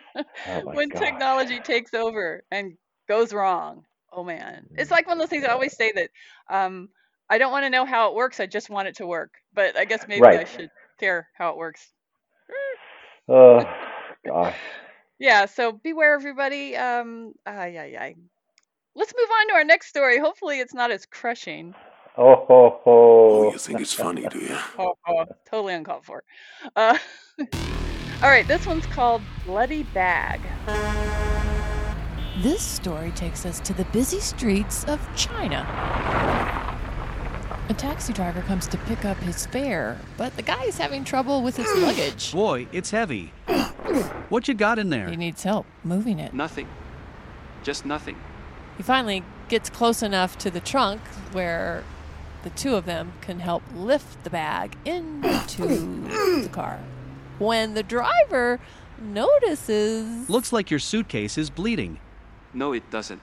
Oh 0.49 0.61
when 0.63 0.89
gosh. 0.89 1.03
technology 1.03 1.61
takes 1.61 1.95
over 1.95 2.43
and 2.51 2.77
goes 3.09 3.33
wrong. 3.33 3.85
Oh 4.13 4.25
man, 4.25 4.67
it's 4.77 4.91
like 4.91 5.07
one 5.07 5.17
of 5.17 5.21
those 5.21 5.29
things 5.29 5.45
I 5.45 5.53
always 5.53 5.77
say 5.77 5.93
that 5.93 6.11
um, 6.49 6.89
I 7.29 7.39
don't 7.39 7.53
want 7.53 7.65
to 7.65 7.71
know 7.71 7.85
how 7.85 8.09
it 8.09 8.15
works. 8.15 8.41
I 8.41 8.47
just 8.47 8.71
want 8.71 8.89
it 8.89 8.97
to 8.97 9.07
work. 9.07 9.35
But 9.55 9.77
I 9.77 9.85
guess 9.85 10.07
maybe 10.09 10.27
I 10.27 10.45
should 10.45 10.71
care 10.99 11.29
how 11.37 11.51
it 11.51 11.57
works. 11.57 11.93
Oh 13.29 13.61
gosh. 14.25 14.57
Yeah. 15.19 15.47
So 15.47 15.73
beware, 15.73 16.15
everybody. 16.15 16.77
Um, 16.77 17.33
ay, 17.45 17.77
ay. 17.77 18.15
Let's 18.95 19.13
move 19.19 19.29
on 19.29 19.49
to 19.49 19.55
our 19.55 19.65
next 19.65 19.89
story. 19.89 20.21
Hopefully, 20.21 20.61
it's 20.61 20.73
not 20.73 20.93
as 20.93 21.07
crushing. 21.07 21.75
Oh 22.19 22.35
ho 22.49 22.81
Oh, 22.87 23.53
you 23.53 23.59
think 23.59 23.81
it's 23.81 23.93
funny, 23.93 24.27
do 24.31 24.39
you? 24.39 24.57
Oh, 24.79 24.95
oh, 25.07 25.27
totally 25.49 25.75
uncalled 25.75 26.05
for. 26.05 26.23
Uh, 26.75 26.97
all 28.23 28.31
right, 28.31 28.47
this 28.49 28.67
one's 28.67 28.87
called 28.87 29.23
Bloody 29.45 29.83
Bag. 29.83 30.41
This 32.39 32.63
story 32.63 33.11
takes 33.13 33.45
us 33.45 33.61
to 33.61 33.73
the 33.75 33.85
busy 33.87 34.21
streets 34.21 34.85
of 34.85 35.01
China. 35.17 35.67
A 37.69 37.75
taxi 37.75 38.13
driver 38.13 38.43
comes 38.43 38.67
to 38.69 38.79
pick 38.79 39.05
up 39.05 39.17
his 39.19 39.45
fare, 39.47 39.99
but 40.17 40.35
the 40.37 40.43
guy 40.43 40.63
is 40.65 40.79
having 40.79 41.05
trouble 41.05 41.43
with 41.43 41.57
his 41.57 41.67
luggage. 41.83 42.33
Boy, 42.33 42.69
it's 42.73 42.91
heavy. 42.91 43.33
What 44.29 44.49
you 44.49 44.55
got 44.55 44.79
in 44.79 44.91
there? 44.91 45.09
He 45.09 45.17
needs 45.17 45.43
help 45.43 45.67
moving 45.83 46.19
it. 46.19 46.33
Nothing. 46.33 46.69
Just 47.63 47.85
nothing. 47.85 48.17
He 48.77 48.83
finally 48.83 49.23
gets 49.49 49.69
close 49.69 50.03
enough 50.03 50.39
to 50.39 50.51
the 50.51 50.61
trunk 50.61 51.01
where 51.33 51.83
the 52.47 52.51
two 52.51 52.77
of 52.77 52.85
them 52.85 53.13
can 53.23 53.41
help 53.41 53.61
lift 53.75 54.23
the 54.23 54.31
bag 54.31 54.77
into 54.85 55.67
the 56.43 56.49
car. 56.53 56.79
When 57.41 57.75
the 57.75 57.83
driver 57.83 58.61
notices 59.03 60.31
Looks 60.31 60.53
like 60.53 60.71
your 60.71 60.79
suitcase 60.79 61.37
is 61.37 61.51
bleeding. 61.51 61.99
No, 62.55 62.73
it 62.73 62.89
doesn't. 62.89 63.21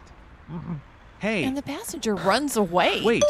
Hey, 1.20 1.46
and 1.46 1.56
the 1.56 1.62
passenger 1.62 2.16
runs 2.16 2.58
away. 2.58 3.02
wait. 3.02 3.24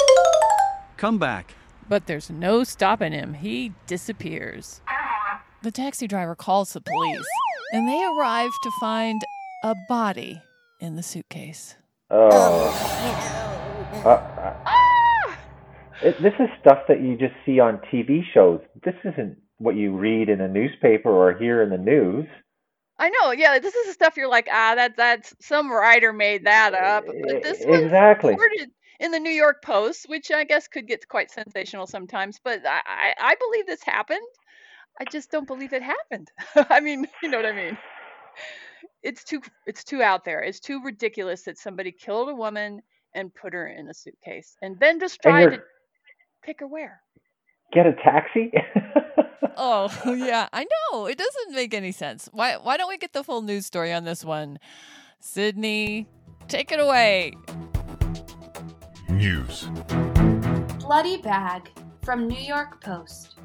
Come 0.98 1.20
back. 1.20 1.54
But 1.88 2.08
there's 2.08 2.32
no 2.32 2.64
stopping 2.64 3.12
him. 3.12 3.36
He 3.36 3.74
disappears. 3.86 4.82
The 5.62 5.70
taxi 5.70 6.08
driver 6.08 6.34
calls 6.34 6.74
the 6.74 6.82
police, 6.82 7.28
and 7.72 7.88
they 7.88 8.04
arrive 8.04 8.50
to 8.64 8.72
find 8.80 9.22
a 9.64 9.76
body 9.88 10.42
in 10.80 10.96
the 10.96 11.04
suitcase. 11.04 11.76
Oh. 12.10 12.72
Uh, 14.04 14.10
uh! 14.10 14.62
It, 16.04 16.22
this 16.22 16.34
is 16.40 16.50
stuff 16.60 16.80
that 16.88 17.02
you 17.02 17.18
just 17.18 17.34
see 17.46 17.60
on 17.60 17.80
TV 17.92 18.22
shows. 18.34 18.60
This 18.84 18.96
isn't 19.04 19.38
what 19.58 19.76
you 19.76 19.96
read 19.96 20.30
in 20.30 20.42
a 20.42 20.48
newspaper 20.48 21.10
or 21.10 21.38
hear 21.38 21.62
in 21.64 21.70
the 21.70 21.78
news. 21.78 22.28
I 23.00 23.10
know, 23.10 23.32
yeah. 23.32 23.58
This 23.60 23.74
is 23.74 23.88
the 23.88 23.94
stuff 23.94 24.18
you're 24.18 24.30
like, 24.30 24.48
ah, 24.52 24.76
that 24.76 24.96
that's 24.98 25.34
some 25.42 25.72
writer 25.72 26.14
made 26.14 26.46
that 26.46 26.74
up. 26.74 27.06
But 27.06 27.42
this 27.42 27.66
was 27.66 27.82
exactly. 27.82 28.32
reported 28.32 28.70
in 29.00 29.12
the 29.12 29.20
New 29.20 29.32
York 29.32 29.64
Post, 29.64 30.06
which 30.08 30.32
I 30.32 30.44
guess 30.44 30.68
could 30.68 30.88
get 30.88 31.08
quite 31.08 31.32
sensational 31.32 31.88
sometimes. 31.88 32.40
But 32.44 32.66
I, 32.66 32.82
I, 32.86 33.14
I 33.20 33.36
believe 33.36 33.66
this 33.66 33.84
happened. 33.84 34.20
I 35.00 35.06
just 35.06 35.32
don't 35.32 35.48
believe 35.48 35.74
it 35.74 35.82
happened. 35.82 36.30
I 36.70 36.80
mean, 36.80 37.08
you 37.24 37.30
know 37.30 37.38
what 37.38 37.48
I 37.48 37.54
mean? 37.54 37.78
It's 39.02 39.24
too 39.24 39.42
it's 39.66 39.84
too 39.84 40.02
out 40.02 40.24
there. 40.24 40.42
It's 40.42 40.60
too 40.60 40.82
ridiculous 40.84 41.44
that 41.44 41.58
somebody 41.58 41.92
killed 41.92 42.30
a 42.30 42.36
woman 42.36 42.82
and 43.16 43.34
put 43.34 43.54
her 43.54 43.68
in 43.68 43.90
a 43.90 43.94
suitcase 43.94 44.56
and 44.62 44.80
then 44.80 45.00
just 45.00 45.22
tried 45.22 45.50
to 45.52 45.62
pick 46.46 46.60
her 46.60 46.68
where. 46.68 47.02
get 47.74 47.86
a 47.86 47.94
taxi. 47.94 48.52
Oh, 49.56 49.88
yeah, 50.18 50.48
I 50.52 50.66
know. 50.66 51.06
It 51.06 51.16
doesn't 51.18 51.54
make 51.54 51.76
any 51.76 51.92
sense. 51.92 52.28
Why 52.34 52.56
why 52.58 52.76
don't 52.76 52.90
we 52.90 52.98
get 52.98 53.14
the 53.14 53.24
full 53.24 53.44
news 53.44 53.68
story 53.68 53.94
on 53.94 54.04
this 54.04 54.26
one? 54.26 54.58
Sydney, 55.20 56.08
take 56.48 56.72
it 56.72 56.80
away. 56.80 57.34
News. 59.10 59.68
Bloody 60.80 61.18
Bag 61.18 61.70
from 62.02 62.28
New 62.28 62.40
York 62.42 62.84
Post. 62.84 63.36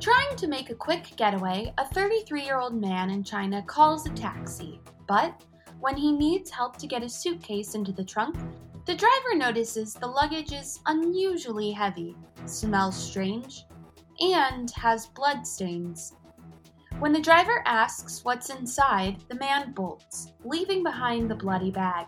Trying 0.00 0.36
to 0.36 0.46
make 0.46 0.70
a 0.70 0.74
quick 0.74 1.12
getaway, 1.16 1.72
a 1.78 1.86
33 1.88 2.42
year 2.44 2.58
old 2.58 2.80
man 2.80 3.10
in 3.10 3.24
China 3.24 3.62
calls 3.62 4.06
a 4.06 4.10
taxi. 4.10 4.80
But 5.08 5.42
when 5.80 5.96
he 5.96 6.12
needs 6.12 6.50
help 6.50 6.76
to 6.78 6.86
get 6.86 7.02
his 7.02 7.14
suitcase 7.14 7.74
into 7.74 7.90
the 7.92 8.04
trunk, 8.04 8.36
the 8.86 8.94
driver 8.94 9.34
notices 9.34 9.94
the 9.94 10.06
luggage 10.06 10.52
is 10.52 10.78
unusually 10.86 11.72
heavy, 11.72 12.16
smells 12.44 12.96
strange, 12.96 13.64
and 14.20 14.70
has 14.70 15.08
blood 15.08 15.44
stains. 15.44 16.14
When 17.00 17.12
the 17.12 17.20
driver 17.20 17.64
asks 17.66 18.24
what's 18.24 18.48
inside, 18.48 19.24
the 19.28 19.34
man 19.34 19.72
bolts, 19.72 20.32
leaving 20.44 20.84
behind 20.84 21.28
the 21.28 21.34
bloody 21.34 21.72
bag. 21.72 22.06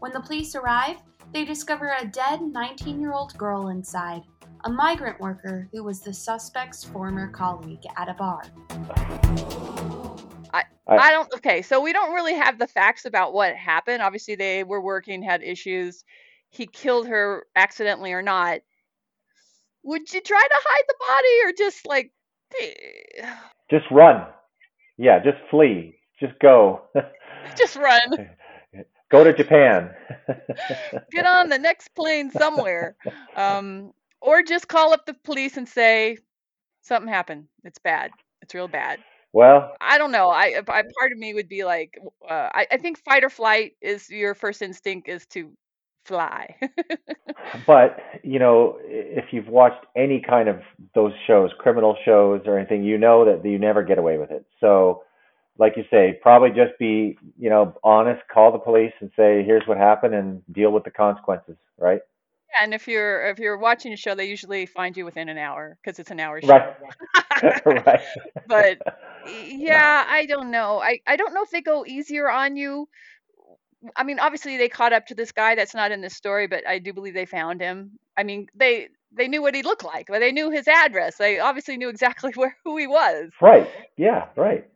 When 0.00 0.12
the 0.12 0.20
police 0.20 0.56
arrive, 0.56 0.96
they 1.32 1.44
discover 1.44 1.94
a 1.96 2.06
dead 2.06 2.42
19 2.42 3.00
year 3.00 3.12
old 3.12 3.38
girl 3.38 3.68
inside, 3.68 4.22
a 4.64 4.70
migrant 4.70 5.20
worker 5.20 5.68
who 5.72 5.84
was 5.84 6.00
the 6.00 6.12
suspect's 6.12 6.82
former 6.82 7.30
colleague 7.30 7.84
at 7.96 8.08
a 8.08 8.14
bar. 8.14 8.42
I 10.88 10.96
I- 10.96 11.10
don't 11.12 11.32
okay, 11.34 11.62
so 11.62 11.80
we 11.80 11.92
don't 11.92 12.14
really 12.14 12.34
have 12.34 12.58
the 12.58 12.66
facts 12.66 13.04
about 13.04 13.32
what 13.32 13.54
happened. 13.54 14.02
Obviously 14.02 14.34
they 14.34 14.64
were 14.64 14.80
working, 14.80 15.22
had 15.22 15.42
issues. 15.42 16.04
He 16.50 16.66
killed 16.66 17.08
her 17.08 17.46
accidentally 17.54 18.12
or 18.12 18.22
not. 18.22 18.60
Would 19.84 20.12
you 20.12 20.20
try 20.20 20.40
to 20.40 20.60
hide 20.64 20.84
the 20.88 20.94
body 21.06 21.28
or 21.44 21.52
just 21.56 21.86
like 21.86 22.12
just 23.70 23.84
run. 23.90 24.26
Yeah, 24.96 25.18
just 25.22 25.38
flee. 25.50 25.98
Just 26.20 26.38
go. 26.40 26.82
just 27.56 27.76
run? 27.76 28.30
go 29.10 29.24
to 29.24 29.32
Japan. 29.32 29.90
Get 31.10 31.26
on 31.26 31.48
the 31.48 31.58
next 31.58 31.94
plane 31.94 32.30
somewhere. 32.30 32.96
Um 33.36 33.92
or 34.20 34.42
just 34.42 34.68
call 34.68 34.92
up 34.92 35.06
the 35.06 35.14
police 35.14 35.56
and 35.56 35.68
say 35.68 36.18
something 36.82 37.12
happened. 37.12 37.46
It's 37.64 37.78
bad. 37.78 38.10
It's 38.42 38.54
real 38.54 38.68
bad. 38.68 38.98
Well, 39.38 39.76
I 39.80 39.98
don't 39.98 40.10
know. 40.10 40.30
I, 40.30 40.56
I 40.58 40.82
part 40.98 41.12
of 41.12 41.18
me 41.18 41.32
would 41.32 41.48
be 41.48 41.62
like, 41.62 41.96
uh, 42.28 42.48
I, 42.52 42.66
I 42.72 42.76
think 42.76 42.98
fight 42.98 43.22
or 43.22 43.30
flight 43.30 43.76
is 43.80 44.10
your 44.10 44.34
first 44.34 44.62
instinct 44.62 45.08
is 45.08 45.26
to 45.26 45.52
fly. 46.04 46.56
but 47.64 48.00
you 48.24 48.40
know, 48.40 48.78
if 48.82 49.26
you've 49.30 49.46
watched 49.46 49.86
any 49.94 50.20
kind 50.20 50.48
of 50.48 50.58
those 50.92 51.12
shows, 51.28 51.52
criminal 51.56 51.96
shows 52.04 52.40
or 52.46 52.58
anything, 52.58 52.82
you 52.82 52.98
know 52.98 53.24
that 53.26 53.48
you 53.48 53.60
never 53.60 53.84
get 53.84 53.96
away 53.96 54.18
with 54.18 54.32
it. 54.32 54.44
So, 54.58 55.04
like 55.56 55.74
you 55.76 55.84
say, 55.88 56.18
probably 56.20 56.48
just 56.48 56.76
be, 56.80 57.16
you 57.38 57.48
know, 57.48 57.78
honest, 57.84 58.20
call 58.34 58.50
the 58.50 58.58
police 58.58 58.92
and 58.98 59.08
say, 59.14 59.44
here's 59.44 59.62
what 59.68 59.78
happened 59.78 60.16
and 60.16 60.42
deal 60.52 60.72
with 60.72 60.82
the 60.82 60.90
consequences, 60.90 61.58
right? 61.78 62.00
Yeah, 62.50 62.64
and 62.64 62.74
if 62.74 62.88
you're 62.88 63.26
if 63.28 63.38
you're 63.38 63.58
watching 63.58 63.92
a 63.92 63.96
show, 63.96 64.14
they 64.14 64.26
usually 64.26 64.66
find 64.66 64.96
you 64.96 65.04
within 65.04 65.28
an 65.28 65.38
hour 65.38 65.76
because 65.82 65.98
it's 65.98 66.10
an 66.10 66.20
hour 66.20 66.40
show. 66.42 66.64
Right. 67.42 67.64
right. 67.66 68.00
but 68.46 68.78
yeah, 69.24 70.04
I 70.08 70.26
don't 70.26 70.50
know. 70.50 70.80
I 70.80 71.00
I 71.06 71.16
don't 71.16 71.34
know 71.34 71.42
if 71.42 71.50
they 71.50 71.60
go 71.62 71.84
easier 71.86 72.30
on 72.30 72.56
you. 72.56 72.88
I 73.96 74.02
mean, 74.04 74.18
obviously 74.18 74.56
they 74.56 74.68
caught 74.68 74.92
up 74.92 75.06
to 75.06 75.14
this 75.14 75.32
guy 75.32 75.54
that's 75.54 75.74
not 75.74 75.92
in 75.92 76.00
this 76.00 76.14
story, 76.16 76.46
but 76.46 76.66
I 76.66 76.78
do 76.78 76.92
believe 76.92 77.14
they 77.14 77.26
found 77.26 77.60
him. 77.60 77.98
I 78.16 78.22
mean, 78.24 78.48
they 78.54 78.88
they 79.12 79.28
knew 79.28 79.42
what 79.42 79.54
he 79.54 79.62
looked 79.62 79.84
like, 79.84 80.06
but 80.08 80.20
they 80.20 80.32
knew 80.32 80.50
his 80.50 80.68
address. 80.68 81.16
They 81.16 81.38
obviously 81.38 81.76
knew 81.76 81.88
exactly 81.88 82.32
where 82.34 82.56
who 82.64 82.76
he 82.76 82.86
was. 82.86 83.30
Right. 83.40 83.68
Yeah. 83.96 84.28
Right. 84.36 84.68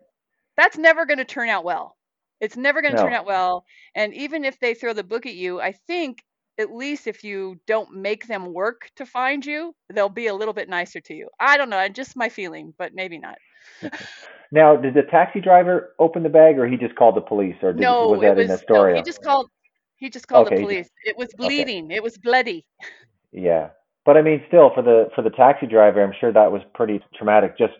That's 0.56 0.76
never 0.78 1.06
going 1.06 1.18
to 1.18 1.24
turn 1.24 1.48
out 1.48 1.64
well. 1.64 1.96
It's 2.40 2.56
never 2.56 2.82
going 2.82 2.94
to 2.96 2.96
No. 2.96 3.02
turn 3.02 3.12
out 3.12 3.26
well. 3.26 3.64
And 3.94 4.14
even 4.14 4.44
if 4.44 4.58
they 4.58 4.74
throw 4.74 4.92
the 4.92 5.04
book 5.04 5.26
at 5.26 5.34
you, 5.34 5.60
I 5.60 5.72
think 5.72 6.22
at 6.62 6.72
least 6.72 7.06
if 7.06 7.22
you 7.22 7.60
don't 7.66 7.92
make 7.94 8.26
them 8.26 8.52
work 8.54 8.90
to 8.96 9.04
find 9.04 9.44
you, 9.44 9.74
they'll 9.92 10.08
be 10.08 10.28
a 10.28 10.34
little 10.34 10.54
bit 10.54 10.68
nicer 10.68 11.00
to 11.00 11.14
you. 11.14 11.28
I 11.38 11.56
don't 11.58 11.68
know, 11.70 11.86
just 11.88 12.16
my 12.16 12.28
feeling, 12.30 12.72
but 12.78 12.94
maybe 12.94 13.18
not. 13.18 13.36
Now, 14.54 14.76
did 14.76 14.92
the 14.92 15.02
taxi 15.10 15.40
driver 15.40 15.94
open 15.98 16.22
the 16.22 16.28
bag, 16.28 16.58
or 16.58 16.66
he 16.68 16.76
just 16.76 16.94
called 16.94 17.16
the 17.16 17.22
police, 17.22 17.56
or 17.62 17.72
did, 17.72 17.80
No, 17.80 18.08
was 18.08 18.20
that 18.20 18.36
was 18.36 18.42
in 18.44 18.48
the 18.48 18.56
no, 18.56 18.62
story? 18.62 18.96
he 18.96 19.02
just 19.02 19.22
called 19.24 19.48
he 19.96 20.10
just 20.10 20.28
called 20.28 20.46
Okay, 20.48 20.56
the 20.56 20.62
police. 20.62 20.86
just- 20.86 20.92
It 21.06 21.16
was 21.16 21.28
okay. 21.28 21.36
bleeding. 21.38 21.90
It 21.90 22.02
was 22.02 22.18
bloody. 22.18 22.64
Yeah, 23.34 23.70
but 24.04 24.18
I 24.18 24.22
mean, 24.22 24.42
still, 24.48 24.70
for 24.74 24.82
the 24.82 25.08
for 25.14 25.22
the 25.22 25.30
taxi 25.30 25.66
driver, 25.66 26.04
I'm 26.04 26.12
sure 26.20 26.30
that 26.34 26.52
was 26.52 26.60
pretty 26.74 27.00
traumatic. 27.16 27.56
Just 27.56 27.72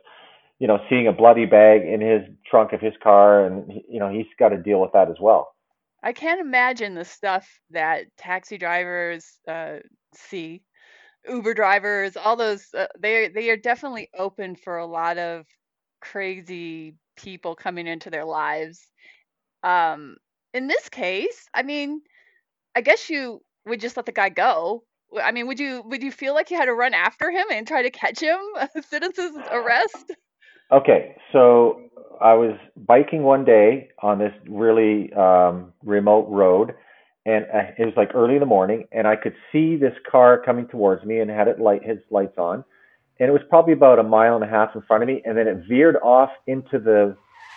you 0.59 0.67
know, 0.67 0.79
seeing 0.89 1.07
a 1.09 1.13
bloody 1.13 1.45
bag 1.45 1.83
in 1.83 2.01
his 2.01 2.23
trunk 2.51 2.73
of 2.73 2.81
his 2.81 2.95
car, 3.03 3.45
and 3.45 3.71
you 3.87 4.01
know, 4.01 4.09
he's 4.09 4.25
got 4.39 4.49
to 4.49 4.57
deal 4.57 4.81
with 4.81 4.93
that 4.93 5.11
as 5.11 5.17
well. 5.21 5.52
I 6.03 6.13
can't 6.13 6.41
imagine 6.41 6.95
the 6.95 7.05
stuff 7.05 7.49
that 7.71 8.07
taxi 8.19 8.59
drivers 8.59 9.39
uh, 9.47 9.77
see, 10.15 10.63
Uber 11.29 11.55
drivers, 11.55 12.17
all 12.17 12.37
those. 12.37 12.67
Uh, 12.77 12.87
they 12.99 13.29
they 13.29 13.51
are 13.51 13.57
definitely 13.57 14.11
open 14.19 14.57
for 14.57 14.79
a 14.79 14.87
lot 14.87 15.19
of 15.19 15.47
crazy 16.01 16.97
people 17.17 17.55
coming 17.55 17.87
into 17.87 18.11
their 18.11 18.25
lives. 18.25 18.81
Um, 19.63 20.17
in 20.53 20.67
this 20.67 20.89
case, 20.89 21.47
I 21.55 21.63
mean, 21.63 22.03
I 22.75 22.81
guess 22.81 23.09
you 23.09 23.41
would 23.67 23.81
just 23.81 23.97
let 23.97 24.07
the 24.07 24.13
guy 24.13 24.29
go. 24.29 24.83
I 25.23 25.31
mean, 25.31 25.47
would 25.47 25.61
you 25.61 25.83
would 25.87 26.03
you 26.03 26.11
feel 26.11 26.35
like 26.35 26.51
you 26.51 26.57
had 26.57 26.67
to 26.67 26.75
run 26.75 26.95
after 26.95 27.31
him 27.31 27.47
and 27.51 27.67
try 27.67 27.83
to 27.83 27.91
catch 27.91 28.19
him, 28.19 28.39
citizens 28.89 29.37
arrest? 29.51 30.13
Okay, 30.73 31.17
so 31.33 31.81
I 32.23 32.35
was 32.35 32.57
biking 32.77 33.25
one 33.25 33.45
day 33.45 33.89
on 34.01 34.19
this 34.19 34.33
really 34.49 35.13
um, 35.15 35.73
remote 35.85 36.29
road, 36.29 36.75
and 37.27 37.45
uh, 37.53 37.73
it 37.77 37.85
was 37.85 37.95
like 37.97 38.15
early 38.15 38.35
in 38.35 38.41
the 38.41 38.47
morning, 38.47 38.87
and 38.93 39.07
I 39.07 39.17
could 39.17 39.35
see 39.51 39.77
this 39.77 39.95
car 40.11 40.41
coming 40.41 40.69
towards 40.69 41.05
me 41.05 41.19
and 41.19 41.31
had 41.31 41.49
it 41.49 41.59
light 41.59 41.85
his 41.85 41.99
lights 42.11 42.39
on, 42.39 42.65
and 43.19 43.29
it 43.29 43.33
was 43.33 43.43
probably 43.49 43.73
about 43.73 43.99
a 43.99 44.05
mile 44.05 44.37
and 44.37 44.45
a 44.45 44.49
half 44.49 44.75
in 44.77 44.83
front 44.83 45.03
of 45.03 45.09
me, 45.09 45.21
and 45.25 45.37
then 45.37 45.49
it 45.49 45.65
veered 45.69 45.97
off 45.97 46.31
into 46.47 46.79
the 46.79 47.17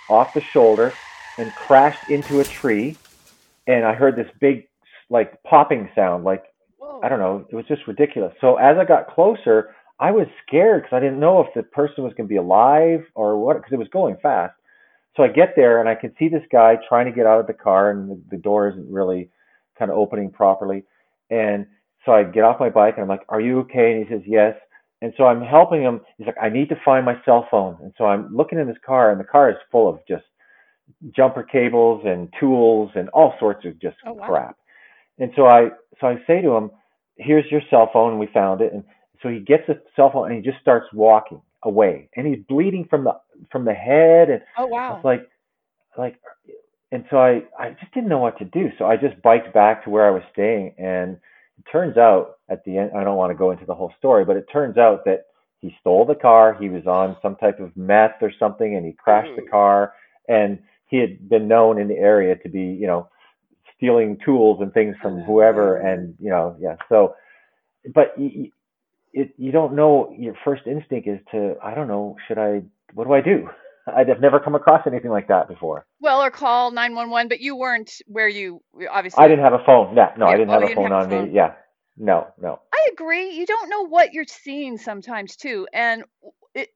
off 0.10 0.34
the 0.34 0.42
shoulder 0.42 0.94
and 1.38 1.54
crashed 1.54 2.10
into 2.10 2.40
a 2.40 2.44
tree, 2.44 2.98
and 3.68 3.86
I 3.86 3.94
heard 3.94 4.16
this 4.16 4.30
big 4.40 4.68
like 5.10 5.42
popping 5.44 5.90
sound, 5.94 6.24
like 6.24 6.46
Whoa. 6.78 7.02
I 7.04 7.10
don't 7.10 7.20
know, 7.20 7.46
it 7.50 7.56
was 7.56 7.66
just 7.66 7.88
ridiculous. 7.88 8.34
So 8.42 8.56
as 8.56 8.78
I 8.78 8.86
got 8.86 9.08
closer, 9.08 9.76
I 10.00 10.12
was 10.12 10.28
scared 10.46 10.84
because 10.84 10.96
I 10.96 11.00
didn't 11.00 11.20
know 11.20 11.42
if 11.42 11.54
the 11.56 11.64
person 11.64 12.04
was 12.04 12.14
going 12.14 12.28
to 12.28 12.34
be 12.34 12.36
alive 12.38 13.06
or 13.16 13.38
what, 13.40 13.58
because 13.58 13.72
it 13.74 13.80
was 13.80 13.88
going 13.90 14.18
fast. 14.22 14.54
So 15.16 15.24
I 15.24 15.30
get 15.30 15.54
there 15.56 15.80
and 15.80 15.88
I 15.88 15.96
can 15.96 16.14
see 16.20 16.28
this 16.28 16.44
guy 16.52 16.78
trying 16.90 17.06
to 17.06 17.12
get 17.12 17.26
out 17.26 17.40
of 17.40 17.48
the 17.48 17.54
car, 17.54 17.92
and 17.92 18.10
the, 18.10 18.22
the 18.32 18.38
door 18.38 18.68
isn't 18.70 18.92
really 18.92 19.30
kind 19.80 19.90
of 19.90 19.98
opening 19.98 20.30
properly. 20.30 20.84
And 21.30 21.66
so 22.06 22.12
I 22.12 22.24
get 22.24 22.44
off 22.44 22.60
my 22.60 22.70
bike 22.70 22.96
and 22.96 23.04
I'm 23.04 23.08
like, 23.10 23.26
"Are 23.30 23.40
you 23.42 23.60
okay?" 23.62 23.94
And 23.94 24.06
he 24.06 24.14
says, 24.14 24.22
"Yes." 24.26 24.56
And 25.02 25.14
so 25.18 25.26
I'm 25.26 25.42
helping 25.42 25.82
him. 25.82 26.02
He's 26.18 26.28
like, 26.28 26.36
"I 26.42 26.50
need 26.50 26.70
to 26.70 26.76
find 26.84 27.06
my 27.06 27.16
cell 27.24 27.48
phone." 27.50 27.78
And 27.82 27.94
so 27.98 28.06
I'm 28.06 28.36
looking 28.36 28.60
in 28.60 28.68
this 28.68 28.78
car, 28.86 29.12
and 29.12 29.20
the 29.20 29.24
car 29.26 29.50
is 29.50 29.56
full 29.72 29.88
of 29.88 30.00
just 30.08 30.26
jumper 31.12 31.44
cables 31.44 32.04
and 32.06 32.32
tools 32.40 32.92
and 32.96 33.10
all 33.10 33.34
sorts 33.40 33.66
of 33.66 33.80
just 33.80 33.98
Oh, 34.06 34.14
wow. 34.14 34.26
crap. 34.28 34.58
And 35.20 35.32
so 35.36 35.48
I 35.48 35.70
so 36.02 36.08
I 36.08 36.18
say 36.28 36.42
to 36.42 36.52
him, 36.56 36.72
"Here's 37.18 37.50
your 37.50 37.62
cell 37.70 37.90
phone." 37.94 38.12
And 38.12 38.20
we 38.20 38.28
found 38.28 38.60
it. 38.62 38.74
And 38.74 38.84
so 39.22 39.30
he 39.30 39.40
gets 39.40 39.64
the 39.68 39.82
cell 39.96 40.12
phone 40.12 40.32
and 40.32 40.44
he 40.44 40.50
just 40.50 40.62
starts 40.62 40.88
walking 40.94 41.42
away, 41.64 42.10
and 42.16 42.28
he's 42.28 42.44
bleeding 42.48 42.86
from 42.90 43.04
the 43.04 43.20
from 43.52 43.66
the 43.66 43.74
head. 43.74 44.30
And 44.30 44.42
Oh 44.58 44.68
wow. 44.68 44.96
was 44.96 45.04
like, 45.04 45.30
like, 45.98 46.20
and 46.92 47.06
so 47.10 47.18
I 47.18 47.44
I 47.58 47.72
just 47.72 47.94
didn't 47.94 48.10
know 48.10 48.20
what 48.20 48.38
to 48.40 48.46
do. 48.46 48.72
So 48.78 48.86
I 48.86 48.98
just 48.98 49.22
biked 49.22 49.54
back 49.54 49.84
to 49.84 49.90
where 49.90 50.08
I 50.08 50.12
was 50.12 50.24
staying, 50.32 50.76
and 50.78 51.18
it 51.58 51.70
turns 51.72 51.98
out 51.98 52.38
at 52.50 52.64
the 52.66 52.78
end, 52.78 52.92
I 52.96 53.04
don't 53.04 53.18
want 53.18 53.32
to 53.32 53.38
go 53.38 53.52
into 53.52 53.66
the 53.66 53.76
whole 53.76 53.94
story, 53.98 54.26
but 54.26 54.38
it 54.38 54.48
turns 54.52 54.78
out 54.78 55.06
that 55.06 55.26
he 55.60 55.76
stole 55.82 56.06
the 56.06 56.16
car. 56.16 56.54
He 56.60 56.70
was 56.70 56.86
on 56.86 57.18
some 57.22 57.36
type 57.36 57.60
of 57.60 57.76
meth 57.76 58.22
or 58.22 58.32
something, 58.38 58.76
and 58.76 58.86
he 58.86 58.94
crashed 58.94 59.36
the 59.36 59.50
car. 59.50 59.94
And 60.28 60.60
he 60.88 60.98
had 60.98 61.28
been 61.28 61.48
known 61.48 61.80
in 61.80 61.88
the 61.88 61.98
area 61.98 62.36
to 62.36 62.50
be, 62.50 62.62
you 62.62 62.88
know, 62.88 63.10
stealing 63.76 64.18
tools 64.24 64.60
and 64.62 64.74
things 64.74 64.96
from 65.02 65.20
oh, 65.20 65.24
whoever. 65.24 65.78
And 65.78 66.16
you 66.20 66.30
know, 66.30 66.56
yeah. 66.60 66.76
So, 66.90 67.16
but 67.94 68.14
it 69.16 69.34
you 69.38 69.52
don't 69.52 69.76
know. 69.76 70.14
Your 70.18 70.36
first 70.46 70.64
instinct 70.68 71.08
is 71.08 71.20
to, 71.32 71.56
I 71.64 71.74
don't 71.74 71.88
know, 71.88 72.18
should 72.28 72.38
I? 72.38 72.62
What 72.94 73.06
do 73.08 73.14
I 73.14 73.22
do? 73.22 73.50
I'd 73.88 74.10
have 74.10 74.20
never 74.20 74.40
come 74.40 74.56
across 74.56 74.82
anything 74.88 75.12
like 75.12 75.28
that 75.28 75.48
before. 75.48 75.86
Well, 76.02 76.22
or 76.22 76.32
call 76.32 76.72
911, 76.72 77.30
but 77.30 77.40
you 77.40 77.56
weren't 77.56 77.92
where 78.08 78.28
you 78.28 78.62
obviously. 78.92 79.24
I 79.24 79.28
didn't 79.28 79.44
have 79.44 79.54
a 79.54 79.64
phone. 79.66 79.96
Yeah, 79.96 80.12
no, 80.18 80.28
Yeah, 80.28 80.34
I 80.34 80.38
didn't 80.38 80.50
oh, 80.50 80.54
have 80.54 80.64
a 80.64 80.68
didn't 80.68 80.76
phone 80.76 80.92
have 80.92 81.04
on 81.04 81.10
phone. 81.10 81.28
me. 81.30 81.36
Yeah, 81.36 81.54
no, 81.98 82.28
no. 82.42 82.60
I 82.74 82.90
agree. 82.92 83.32
You 83.32 83.46
don't 83.46 83.70
know 83.70 83.88
what 83.88 84.14
you're 84.14 84.26
seeing 84.28 84.78
sometimes 84.78 85.36
too, 85.36 85.68
and 85.74 86.04
it 86.54 86.70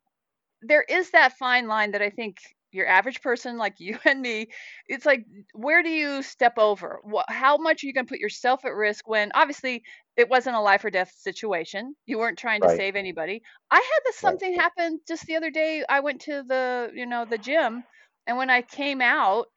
there 0.61 0.83
is 0.83 1.11
that 1.11 1.33
fine 1.37 1.67
line 1.67 1.91
that 1.91 2.01
I 2.01 2.09
think 2.09 2.37
your 2.71 2.87
average 2.87 3.21
person 3.21 3.57
like 3.57 3.79
you 3.79 3.97
and 4.05 4.21
me, 4.21 4.47
it's 4.87 5.05
like 5.05 5.25
where 5.53 5.83
do 5.83 5.89
you 5.89 6.21
step 6.23 6.53
over? 6.57 6.99
What, 7.03 7.25
how 7.29 7.57
much 7.57 7.83
are 7.83 7.87
you 7.87 7.93
going 7.93 8.05
to 8.05 8.09
put 8.09 8.19
yourself 8.19 8.65
at 8.65 8.73
risk 8.73 9.07
when 9.07 9.31
obviously 9.33 9.83
it 10.17 10.29
wasn't 10.29 10.55
a 10.55 10.61
life 10.61 10.83
or 10.83 10.89
death 10.89 11.11
situation. 11.17 11.95
You 12.05 12.17
weren't 12.19 12.37
trying 12.39 12.61
to 12.63 12.69
Right. 12.69 12.69
save 12.69 12.95
anybody. 12.95 13.41
I 13.71 13.75
had 13.77 13.99
this 14.05 14.17
Right. 14.21 14.39
something 14.39 14.53
happen 14.53 14.99
just 15.07 15.25
the 15.25 15.35
other 15.37 15.51
day. 15.51 15.83
I 15.87 16.01
went 16.01 16.21
to 16.21 16.43
the, 16.47 16.91
you 16.93 17.05
know, 17.05 17.25
the 17.25 17.37
gym 17.37 17.83
and 18.27 18.37
when 18.37 18.49
I 18.49 18.61
came 18.61 19.01
out, 19.01 19.47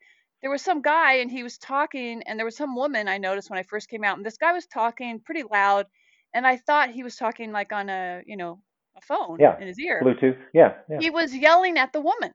there 0.40 0.50
was 0.50 0.62
some 0.62 0.82
guy 0.82 1.14
and 1.14 1.30
he 1.30 1.42
was 1.42 1.58
talking 1.58 2.22
and 2.24 2.38
there 2.38 2.44
was 2.46 2.56
some 2.56 2.74
woman 2.74 3.08
I 3.08 3.18
noticed 3.18 3.50
when 3.50 3.58
I 3.58 3.62
first 3.64 3.88
came 3.88 4.04
out 4.04 4.16
and 4.16 4.26
this 4.26 4.38
guy 4.38 4.52
was 4.52 4.66
talking 4.66 5.20
pretty 5.20 5.42
loud 5.44 5.86
and 6.34 6.46
I 6.46 6.56
thought 6.56 6.90
he 6.90 7.02
was 7.02 7.16
talking 7.16 7.52
like 7.52 7.72
on 7.72 7.88
a, 7.88 8.22
you 8.26 8.36
know, 8.36 8.62
a 8.96 9.00
phone 9.02 9.38
Yeah, 9.38 9.56
in 9.58 9.66
his 9.68 9.78
ear. 9.78 10.02
Bluetooth. 10.02 10.38
Yeah, 10.52 10.74
yeah. 10.88 11.02
He 11.02 11.10
was 11.10 11.34
yelling 11.34 11.78
at 11.78 11.92
the 11.92 12.00
woman. 12.00 12.32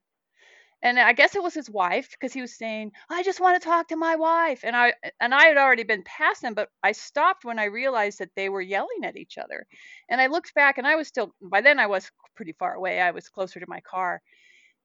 And 0.84 1.00
I 1.00 1.14
guess 1.14 1.36
it 1.36 1.44
was 1.44 1.54
his 1.54 1.70
wife 1.70 2.12
because 2.12 2.34
he 2.34 2.42
was 2.42 2.56
saying, 2.58 2.92
"I 3.10 3.24
just 3.24 3.40
want 3.40 3.62
to 3.62 3.66
talk 3.68 3.88
to 3.90 3.96
my 3.96 4.16
wife." 4.16 4.64
And 4.64 4.76
I 4.76 4.94
and 5.20 5.34
I 5.34 5.48
had 5.48 5.58
already 5.58 5.84
been 5.84 6.04
past 6.04 6.42
them, 6.42 6.54
but 6.54 6.70
I 6.84 6.92
stopped 6.94 7.46
when 7.46 7.60
I 7.60 7.66
realized 7.66 8.20
that 8.20 8.36
they 8.36 8.50
were 8.50 8.62
yelling 8.62 9.04
at 9.04 9.18
each 9.18 9.38
other. 9.38 9.66
And 10.10 10.22
I 10.22 10.28
looked 10.28 10.54
back 10.54 10.78
and 10.78 10.88
I 10.88 10.96
was 10.96 11.08
still 11.08 11.34
by 11.42 11.62
then 11.62 11.80
I 11.80 11.88
was 11.88 12.12
pretty 12.36 12.54
far 12.54 12.74
away. 12.76 13.00
I 13.02 13.12
was 13.12 13.30
closer 13.30 13.60
to 13.60 13.68
my 13.70 13.82
car. 13.82 14.22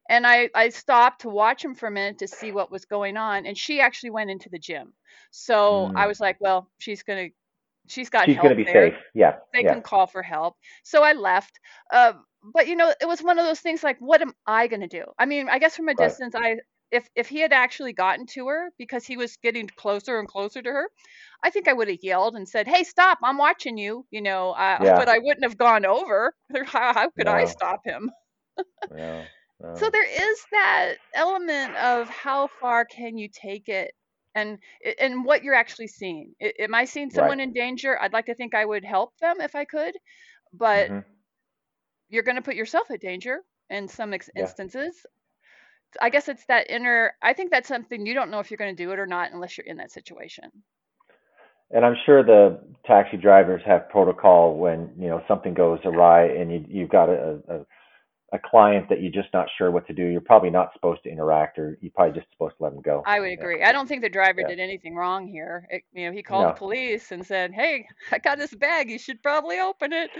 And 0.09 0.27
I 0.27 0.49
I 0.55 0.69
stopped 0.69 1.21
to 1.21 1.29
watch 1.29 1.63
him 1.63 1.75
for 1.75 1.87
a 1.87 1.91
minute 1.91 2.19
to 2.19 2.27
see 2.27 2.51
what 2.51 2.71
was 2.71 2.85
going 2.85 3.17
on 3.17 3.45
and 3.45 3.57
she 3.57 3.79
actually 3.81 4.11
went 4.11 4.31
into 4.31 4.49
the 4.49 4.59
gym. 4.59 4.93
So 5.31 5.91
I 5.95 6.07
Mm. 6.07 6.07
was 6.07 6.19
like, 6.19 6.37
"Well, 6.41 6.69
she's 6.79 7.03
going 7.03 7.29
to 7.29 7.35
she's 7.89 8.09
got 8.09 8.29
She's 8.29 8.39
help 8.39 8.53
gonna 8.53 8.55
be 8.55 8.65
there 8.65 8.91
safe. 8.91 8.95
Yeah, 9.13 9.39
they 9.53 9.63
yeah. 9.63 9.75
can 9.75 9.81
call 9.81 10.07
for 10.07 10.23
help. 10.23 10.57
So 10.83 11.03
I 11.03 11.13
left. 11.13 11.59
Uh, 11.91 12.13
but 12.43 12.67
you 12.67 12.75
know, 12.75 12.93
it 13.01 13.07
was 13.07 13.21
one 13.23 13.39
of 13.39 13.45
those 13.45 13.59
things 13.61 13.83
like, 13.83 13.97
what 13.99 14.21
am 14.21 14.33
I 14.45 14.67
going 14.67 14.81
to 14.81 14.87
do? 14.87 15.05
I 15.19 15.25
mean, 15.25 15.49
I 15.49 15.59
guess 15.59 15.75
from 15.75 15.89
a 15.89 15.95
Right. 15.97 16.15
distance, 16.15 16.35
I 16.35 16.57
if 16.91 17.09
if 17.15 17.27
he 17.29 17.39
had 17.39 17.53
actually 17.53 17.93
gotten 17.93 18.25
to 18.27 18.47
her 18.47 18.71
because 18.77 19.05
he 19.05 19.17
was 19.17 19.37
getting 19.37 19.67
closer 19.67 20.19
and 20.19 20.27
closer 20.27 20.61
to 20.61 20.69
her, 20.71 20.89
I 21.43 21.49
think 21.49 21.67
I 21.67 21.73
would 21.73 21.87
have 21.89 21.99
yelled 22.03 22.35
and 22.35 22.47
said, 22.47 22.67
"Hey, 22.67 22.83
stop! 22.83 23.19
I'm 23.23 23.37
watching 23.37 23.77
you." 23.77 24.05
You 24.11 24.21
know, 24.21 24.51
uh, 24.51 24.79
Yeah. 24.79 24.97
but 24.97 25.09
I 25.09 25.19
wouldn't 25.19 25.43
have 25.43 25.57
gone 25.57 25.85
over. 25.85 26.35
How, 26.65 26.93
how 26.93 27.09
could 27.11 27.27
I 27.27 27.45
stop 27.45 27.81
him? 27.85 28.11
No, 28.89 29.31
So 29.73 29.89
there 29.89 30.05
is 30.31 30.45
that 30.51 30.95
element 31.13 31.75
of 31.75 32.09
how 32.09 32.47
far 32.59 32.85
can 32.85 33.17
you 33.17 33.29
take 33.29 33.69
it 33.69 33.93
and 34.35 34.59
and 34.99 35.25
what 35.25 35.43
you're 35.43 35.53
actually 35.55 35.87
seeing. 35.87 36.33
I- 36.41 36.53
Am 36.59 36.73
I 36.75 36.85
seeing 36.85 37.09
someone 37.11 37.39
Right. 37.39 37.39
in 37.39 37.53
danger? 37.53 37.99
I'd 38.01 38.13
like 38.13 38.25
to 38.27 38.35
think 38.35 38.53
I 38.55 38.65
would 38.65 38.83
help 38.85 39.15
them 39.17 39.41
if 39.41 39.55
I 39.55 39.65
could, 39.65 39.95
but 40.53 40.91
Mhm. 40.91 41.12
You're 42.13 42.23
going 42.23 42.35
to 42.35 42.41
put 42.43 42.55
yourself 42.55 42.91
at 42.91 43.01
danger 43.01 43.39
in 43.69 43.87
some 43.87 44.13
ex- 44.13 44.29
Yeah. 44.35 44.43
instances. 44.43 45.05
I 45.99 46.09
guess 46.09 46.29
it's 46.29 46.45
that 46.45 46.69
inner. 46.69 47.13
I 47.21 47.33
think 47.33 47.51
that's 47.51 47.67
something 47.67 48.05
you 48.05 48.13
don't 48.13 48.29
know 48.29 48.39
if 48.39 48.51
you're 48.51 48.57
going 48.57 48.75
to 48.75 48.83
do 48.83 48.91
it 48.91 48.99
or 48.99 49.07
not 49.07 49.31
unless 49.31 49.57
you're 49.57 49.65
in 49.67 49.77
that 49.77 49.91
situation. 49.91 50.49
And 51.71 51.83
I'm 51.83 51.95
sure 52.05 52.23
the 52.23 52.59
taxi 52.85 53.17
drivers 53.17 53.61
have 53.65 53.89
protocol 53.89 54.55
when 54.57 54.91
you 54.97 55.07
know 55.07 55.23
something 55.27 55.55
goes 55.55 55.79
awry 55.85 56.25
and 56.27 56.51
you 56.51 56.65
you've 56.67 56.89
got 56.89 57.09
a, 57.09 57.39
a 57.49 57.65
a 58.33 58.39
client 58.39 58.89
that 58.89 59.01
you're 59.01 59.11
just 59.11 59.33
not 59.33 59.47
sure 59.57 59.71
what 59.71 59.87
to 59.87 59.93
do. 59.93 60.05
You're 60.05 60.21
probably 60.21 60.49
not 60.49 60.73
supposed 60.73 61.03
to 61.03 61.09
interact, 61.11 61.59
or 61.59 61.77
you're 61.81 61.91
probably 61.95 62.19
just 62.19 62.31
supposed 62.31 62.57
to 62.57 62.63
let 62.63 62.73
them 62.73 62.81
go. 62.81 63.07
I 63.07 63.19
would 63.19 63.31
Yeah. 63.37 63.45
agree. 63.45 63.63
I 63.63 63.71
don't 63.71 63.87
think 63.87 64.01
the 64.01 64.09
driver 64.09 64.43
Yeah. 64.43 64.45
did 64.45 64.59
anything 64.59 64.95
wrong 64.95 65.27
here. 65.27 65.67
It, 65.69 65.83
you 65.93 66.05
know, 66.07 66.13
he 66.13 66.23
called 66.23 66.47
the 66.47 66.53
police 66.53 67.11
and 67.11 67.25
said, 67.25 67.53
"Hey, 67.53 67.87
I 68.11 68.19
got 68.19 68.37
this 68.37 68.53
bag. 68.55 68.89
You 68.89 68.97
should 68.99 69.21
probably 69.21 69.59
open 69.59 69.93
it." 69.93 70.11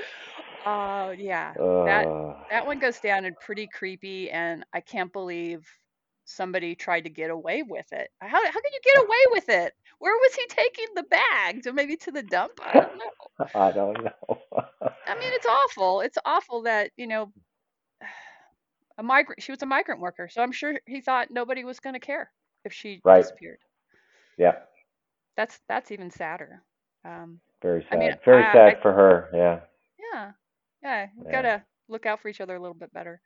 Uh, 0.66 1.14
yeah, 1.18 1.56
that 1.86 2.10
Uh, 2.10 2.34
that 2.50 2.66
one 2.66 2.80
goes 2.80 3.00
down 3.00 3.26
and 3.26 3.40
pretty 3.40 3.68
creepy, 3.68 4.30
and 4.32 4.66
I 4.74 4.82
can't 4.82 5.12
believe 5.14 5.68
somebody 6.26 6.76
tried 6.76 7.02
to 7.06 7.10
get 7.10 7.32
away 7.32 7.64
with 7.64 7.92
it. 7.94 8.10
How 8.22 8.30
how 8.46 8.52
could 8.52 8.74
you 8.74 8.82
get 8.84 8.98
away 9.06 9.26
with 9.32 9.50
it? 9.50 9.74
Where 10.00 10.16
was 10.16 10.36
he 10.36 10.46
taking 10.50 10.88
the 10.96 11.04
bag? 11.04 11.64
To 11.64 11.74
maybe 11.74 11.98
to 11.98 12.12
the 12.12 12.24
dump? 12.24 12.54
I 12.60 12.78
don't 12.80 12.98
know. 12.98 13.46
I 13.56 13.72
don't 13.72 14.04
know. 14.04 14.38
I 15.08 15.16
mean, 15.16 15.32
it's 15.34 15.46
awful. 15.46 16.02
It's 16.02 16.18
awful 16.26 16.64
that, 16.64 16.92
you 16.98 17.08
know, 17.08 17.32
a 18.98 19.04
migrant, 19.04 19.42
she 19.42 19.52
was 19.52 19.62
a 19.62 19.66
migrant 19.66 20.02
worker, 20.02 20.28
so 20.30 20.42
I'm 20.42 20.52
sure 20.52 20.80
he 20.86 21.02
thought 21.02 21.32
nobody 21.32 21.64
was 21.64 21.80
going 21.80 21.94
to 21.96 22.00
care 22.00 22.32
if 22.66 22.74
she 22.74 23.04
Right. 23.04 23.28
disappeared. 23.28 23.60
yeah, 24.38 24.56
That's 25.36 25.60
that's 25.68 25.92
even 25.92 26.12
sadder. 26.12 26.64
Um, 27.06 27.42
very 27.62 27.86
I 27.92 27.96
sad. 27.96 27.98
mean, 27.98 28.20
very 28.26 28.46
I, 28.46 28.52
sad 28.52 28.74
I 28.74 28.78
for 28.82 28.94
her. 28.94 29.30
Yeah. 29.34 29.60
yeah, 30.00 30.32
yeah, 30.84 31.08
we 31.18 31.26
Yeah. 31.26 31.32
gotta 31.32 31.64
look 31.88 32.06
out 32.06 32.20
for 32.22 32.30
each 32.30 32.42
other 32.42 32.56
a 32.56 32.60
little 32.60 32.76
bit 32.76 32.94
better. 32.94 33.22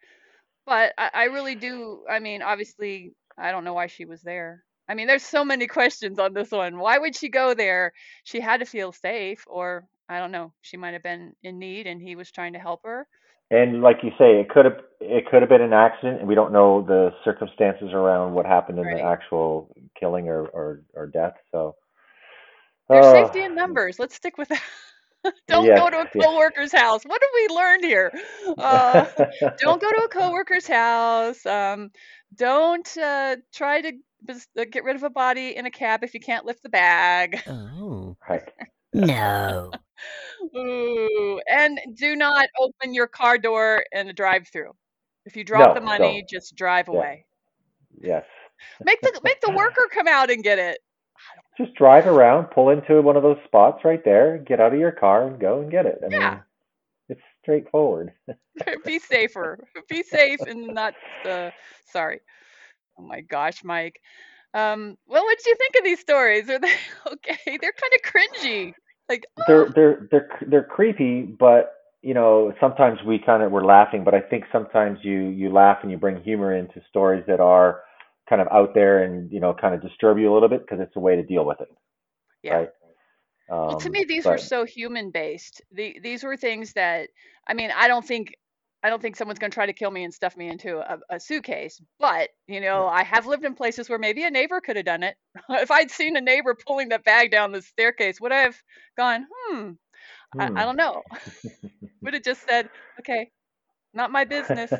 But 0.66 0.94
I, 0.98 1.10
I 1.14 1.24
really 1.26 1.56
do. 1.56 2.04
I 2.10 2.20
mean, 2.20 2.42
obviously, 2.42 3.14
I 3.38 3.52
don't 3.52 3.64
know 3.64 3.74
why 3.74 3.88
she 3.88 4.06
was 4.06 4.22
there. 4.22 4.64
I 4.90 4.96
mean, 4.96 5.08
there's 5.08 5.24
so 5.24 5.44
many 5.46 5.68
questions 5.80 6.20
on 6.20 6.34
this 6.34 6.52
one. 6.52 6.78
Why 6.80 6.98
would 6.98 7.16
she 7.16 7.30
go 7.30 7.54
there? 7.54 7.94
She 8.24 8.40
had 8.40 8.60
to 8.60 8.66
feel 8.66 8.92
safe, 8.92 9.44
or 9.48 9.86
I 10.10 10.20
don't 10.20 10.32
know. 10.32 10.54
She 10.62 10.78
might 10.78 10.94
have 10.94 11.04
been 11.04 11.34
in 11.44 11.60
need, 11.60 11.88
and 11.88 12.02
he 12.02 12.16
was 12.16 12.32
trying 12.32 12.54
to 12.54 12.60
help 12.60 12.82
her. 12.86 13.08
And 13.50 13.82
like 13.82 13.98
you 14.04 14.12
say, 14.18 14.40
it 14.40 14.50
could 14.50 14.66
have 14.66 14.78
it 15.00 15.26
could 15.28 15.42
have 15.42 15.50
been 15.50 15.62
an 15.62 15.74
accident, 15.74 16.20
and 16.20 16.28
we 16.28 16.36
don't 16.36 16.52
know 16.52 16.82
the 16.82 17.12
circumstances 17.24 17.90
around 17.94 18.34
what 18.34 18.46
happened 18.46 18.80
in 18.80 18.86
the 18.86 19.02
actual 19.02 19.74
killing 20.00 20.28
or 20.28 20.46
or, 20.48 20.82
or 20.94 21.08
death. 21.08 21.34
So. 21.52 21.76
There's 22.90 23.06
Oh, 23.06 23.12
safety 23.12 23.42
in 23.44 23.54
numbers. 23.54 24.00
Let's 24.00 24.16
stick 24.16 24.38
with 24.38 24.48
that. 24.48 24.62
don't 25.48 25.66
Yes, 25.66 25.78
go 25.78 25.90
to 25.90 25.98
a 25.98 26.10
yes. 26.16 26.26
coworker's 26.26 26.72
house. 26.72 27.04
What 27.04 27.22
have 27.22 27.30
we 27.34 27.56
learned 27.56 27.84
here? 27.84 28.12
Uh, 28.58 29.06
don't 29.60 29.82
go 29.82 29.92
to 29.92 30.04
a 30.06 30.10
coworker's 30.10 30.68
house. 30.68 31.46
Um, 31.46 31.92
don't 32.36 32.98
uh, 32.98 33.36
try 33.54 33.82
to 33.82 33.92
uh, 34.30 34.66
get 34.72 34.84
rid 34.84 34.96
of 34.96 35.04
a 35.04 35.10
body 35.10 35.56
in 35.56 35.66
a 35.66 35.72
cab 35.72 36.04
if 36.04 36.14
you 36.14 36.20
can't 36.20 36.46
lift 36.46 36.64
the 36.64 36.70
bag. 36.70 37.42
Oh. 37.48 38.16
Right. 38.28 38.44
No. 38.94 39.72
Ooh, 40.56 41.40
and 41.52 41.80
do 41.96 42.16
not 42.16 42.48
open 42.60 42.94
your 42.94 43.08
car 43.08 43.38
door 43.38 43.84
in 43.92 44.08
a 44.08 44.14
drive-through. 44.14 44.72
If 45.26 45.36
you 45.36 45.44
drop 45.44 45.70
No, 45.70 45.74
the 45.74 45.82
money, 45.82 46.20
don't. 46.20 46.30
just 46.30 46.56
drive 46.56 46.88
away. 46.88 47.26
Yes. 48.02 48.24
Make 48.84 49.02
the 49.02 49.20
make 49.24 49.42
the 49.42 49.50
worker 49.50 49.88
come 49.94 50.08
out 50.08 50.30
and 50.30 50.44
get 50.44 50.60
it. 50.60 50.80
Just 51.58 51.74
drive 51.76 52.06
around, 52.06 52.46
pull 52.46 52.70
into 52.70 53.02
one 53.02 53.18
of 53.18 53.24
those 53.24 53.38
spots 53.46 53.84
right 53.84 54.04
there, 54.06 54.38
get 54.38 54.60
out 54.60 54.74
of 54.74 54.80
your 54.80 54.92
car, 54.92 55.28
and 55.28 55.40
go 55.40 55.60
and 55.62 55.72
get 55.72 55.86
it. 55.86 56.00
I 56.06 56.10
Yeah. 56.10 56.30
mean, 56.30 56.40
it's 57.10 57.22
straightforward. 57.42 58.14
Be 58.86 59.00
safer. 59.00 59.60
Be 59.90 60.04
safe 60.04 60.40
and 60.48 60.74
not 60.74 60.94
uh, 61.28 61.52
sorry. 61.92 62.20
Oh 62.98 63.04
my 63.04 63.22
gosh, 63.22 63.64
Mike. 63.64 64.00
Um, 64.54 64.98
well, 65.08 65.24
what 65.24 65.38
did 65.38 65.46
you 65.46 65.56
think 65.56 65.76
of 65.78 65.84
these 65.84 66.00
stories? 66.00 66.50
Are 66.50 66.60
they 66.60 66.74
okay? 67.08 67.58
They're 67.62 67.74
kind 67.74 67.94
of 67.94 68.02
cringy. 68.12 68.74
Like, 69.10 69.26
they're 69.48 69.68
oh, 69.68 69.74
they're 69.76 70.08
they're 70.12 70.30
they're 70.48 70.64
creepy, 70.64 71.24
but 71.24 71.74
you 72.02 72.14
know 72.14 72.54
sometimes 72.60 73.00
we 73.06 73.20
kind 73.20 73.44
of 73.44 73.52
we're 73.52 73.66
laughing, 73.66 74.04
but 74.04 74.14
I 74.14 74.22
think 74.22 74.46
sometimes 74.52 75.00
you 75.04 75.30
you 75.30 75.52
laugh 75.52 75.80
and 75.82 75.92
you 75.92 75.98
bring 75.98 76.22
humor 76.24 76.56
into 76.56 76.82
stories 76.90 77.24
that 77.28 77.40
are 77.40 77.82
kind 78.30 78.42
of 78.42 78.48
out 78.52 78.74
there 78.74 79.04
and 79.04 79.32
you 79.32 79.40
know 79.40 79.54
kind 79.54 79.74
of 79.76 79.82
disturb 79.82 80.18
you 80.18 80.32
a 80.32 80.34
little 80.34 80.50
bit 80.50 80.62
because 80.62 80.80
it's 80.82 80.96
a 80.96 81.00
way 81.00 81.16
to 81.16 81.24
deal 81.24 81.46
with 81.46 81.62
it, 81.62 81.70
yeah. 82.44 82.56
right? 82.56 82.70
Well, 83.66 83.78
to 83.78 83.90
Um, 83.90 83.92
me, 83.92 84.06
these 84.06 84.28
were 84.30 84.38
so 84.38 84.66
human 84.66 85.12
based. 85.12 85.62
The, 85.72 86.00
these 86.02 86.24
were 86.24 86.38
things 86.38 86.74
that, 86.74 87.10
I 87.48 87.54
mean, 87.54 87.72
I 87.76 87.88
don't 87.88 88.06
think, 88.06 88.34
I 88.84 88.90
don't 88.90 89.02
think 89.02 89.16
someone's 89.16 89.40
going 89.40 89.52
to 89.52 89.56
try 89.56 89.66
to 89.66 89.74
kill 89.74 89.92
me 89.92 90.04
and 90.04 90.14
stuff 90.14 90.38
me 90.38 90.50
into 90.50 90.78
a, 90.80 91.00
a 91.10 91.20
suitcase. 91.20 91.82
But 92.00 92.30
you 92.48 92.62
know, 92.62 92.88
I 92.88 93.04
have 93.04 93.26
lived 93.26 93.44
in 93.44 93.56
places 93.56 93.90
where 93.90 94.00
maybe 94.00 94.24
a 94.24 94.32
neighbor 94.32 94.62
could 94.62 94.76
have 94.76 94.86
done 94.86 95.04
it. 95.04 95.16
if 95.50 95.72
I'd 95.72 95.92
seen 95.92 96.16
a 96.16 96.22
neighbor 96.22 96.56
pulling 96.56 96.90
that 96.90 97.04
bag 97.04 97.32
down 97.32 97.52
the 97.52 97.62
staircase, 97.62 98.22
would 98.22 98.32
I 98.32 98.42
have 98.42 98.58
gone, 98.98 99.28
hmm, 99.32 99.72
I, 100.40 100.46
I 100.46 100.48
hmm. 100.48 100.56
don't 100.56 100.78
know. 100.78 101.02
would 102.02 102.14
have 102.14 102.24
just 102.24 102.48
said, 102.48 102.70
okay, 103.00 103.32
not 103.94 104.12
my 104.12 104.26
business. 104.26 104.72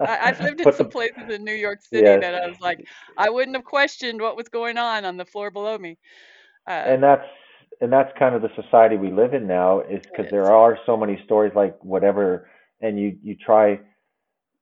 I, 0.00 0.18
I've 0.22 0.40
lived 0.40 0.60
in 0.60 0.72
some 0.72 0.88
places 0.88 1.28
in 1.28 1.44
New 1.44 1.54
York 1.54 1.82
City 1.82 2.04
yes, 2.04 2.20
that 2.20 2.34
I 2.34 2.48
was 2.48 2.60
like, 2.60 2.86
I 3.18 3.28
wouldn't 3.28 3.56
have 3.56 3.64
questioned 3.64 4.20
what 4.20 4.36
was 4.36 4.48
going 4.48 4.78
on 4.78 5.04
on 5.04 5.16
the 5.16 5.24
floor 5.24 5.50
below 5.50 5.76
me. 5.76 5.98
Uh, 6.66 6.70
and 6.70 7.02
that's 7.02 7.26
and 7.80 7.92
that's 7.92 8.10
kind 8.18 8.34
of 8.34 8.42
the 8.42 8.50
society 8.60 8.96
we 8.96 9.10
live 9.10 9.34
in 9.34 9.46
now 9.46 9.80
is 9.80 10.00
because 10.02 10.30
there 10.30 10.50
are 10.50 10.78
so 10.86 10.96
many 10.96 11.20
stories 11.24 11.52
like 11.54 11.76
whatever 11.84 12.48
and 12.80 12.98
you 12.98 13.18
you 13.22 13.36
try 13.36 13.80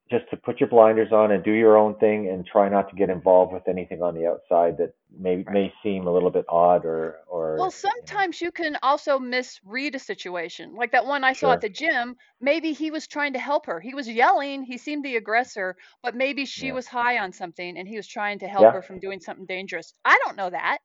just 0.09 0.29
to 0.31 0.37
put 0.37 0.59
your 0.59 0.69
blinders 0.69 1.11
on 1.11 1.31
and 1.31 1.43
do 1.43 1.51
your 1.51 1.77
own 1.77 1.95
thing 1.99 2.29
and 2.29 2.45
try 2.45 2.69
not 2.69 2.89
to 2.89 2.95
get 2.95 3.09
involved 3.09 3.53
with 3.53 3.67
anything 3.67 4.01
on 4.01 4.15
the 4.15 4.25
outside 4.27 4.77
that 4.77 4.93
may 5.17 5.45
Right. 5.45 5.59
may 5.59 5.73
seem 5.83 6.07
a 6.07 6.13
little 6.13 6.31
bit 6.31 6.45
odd 6.49 6.85
or 6.85 7.19
or 7.27 7.57
Well, 7.57 7.71
you 7.95 8.03
know 8.09 8.21
sometimes 8.21 8.41
you 8.41 8.51
can 8.51 8.77
also 8.83 9.17
misread 9.17 9.95
a 9.95 9.99
situation. 9.99 10.75
Like 10.75 10.91
that 10.91 11.05
one 11.05 11.23
I 11.23 11.33
saw 11.33 11.53
at 11.53 11.61
the 11.61 11.69
gym, 11.69 12.15
maybe 12.39 12.73
he 12.73 12.91
was 12.91 13.07
trying 13.07 13.33
to 13.33 13.39
help 13.39 13.65
her. 13.65 13.79
He 13.79 13.95
was 13.95 14.07
yelling, 14.07 14.63
he 14.63 14.77
seemed 14.77 15.03
the 15.03 15.15
aggressor, 15.15 15.75
but 16.03 16.15
maybe 16.15 16.45
she 16.45 16.71
yeah 16.71 16.73
was 16.73 16.87
high 16.87 17.17
on 17.17 17.31
something 17.31 17.77
and 17.77 17.87
he 17.87 17.97
was 17.97 18.07
trying 18.07 18.39
to 18.39 18.47
help 18.47 18.71
yeah 18.71 18.73
her 18.73 18.81
from 18.81 18.99
doing 18.99 19.19
something 19.19 19.45
dangerous. 19.47 19.93
I 20.05 20.19
don't 20.25 20.37
know 20.37 20.49
that. 20.51 20.79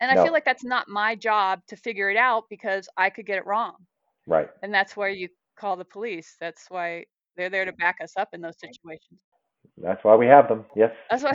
And 0.00 0.10
I 0.10 0.16
feel 0.16 0.32
like 0.32 0.44
that's 0.44 0.64
not 0.64 0.88
my 0.88 1.14
job 1.14 1.66
to 1.68 1.76
figure 1.76 2.10
it 2.10 2.16
out 2.16 2.48
because 2.50 2.88
I 2.96 3.10
could 3.10 3.26
get 3.26 3.38
it 3.38 3.46
wrong. 3.46 3.86
right 4.26 4.50
And 4.62 4.72
that's 4.74 4.96
where 4.96 5.08
you 5.10 5.28
call 5.56 5.76
the 5.76 5.84
police. 5.84 6.36
That's 6.40 6.66
why 6.68 7.06
they're 7.36 7.50
there 7.50 7.64
to 7.64 7.72
back 7.72 7.96
us 8.02 8.12
up 8.16 8.28
in 8.32 8.40
those 8.40 8.58
situations. 8.60 9.20
that's 9.78 10.02
why 10.04 10.14
we 10.16 10.26
have 10.26 10.48
them 10.48 10.64
yes 10.76 10.92
That's 11.10 11.22
why 11.22 11.32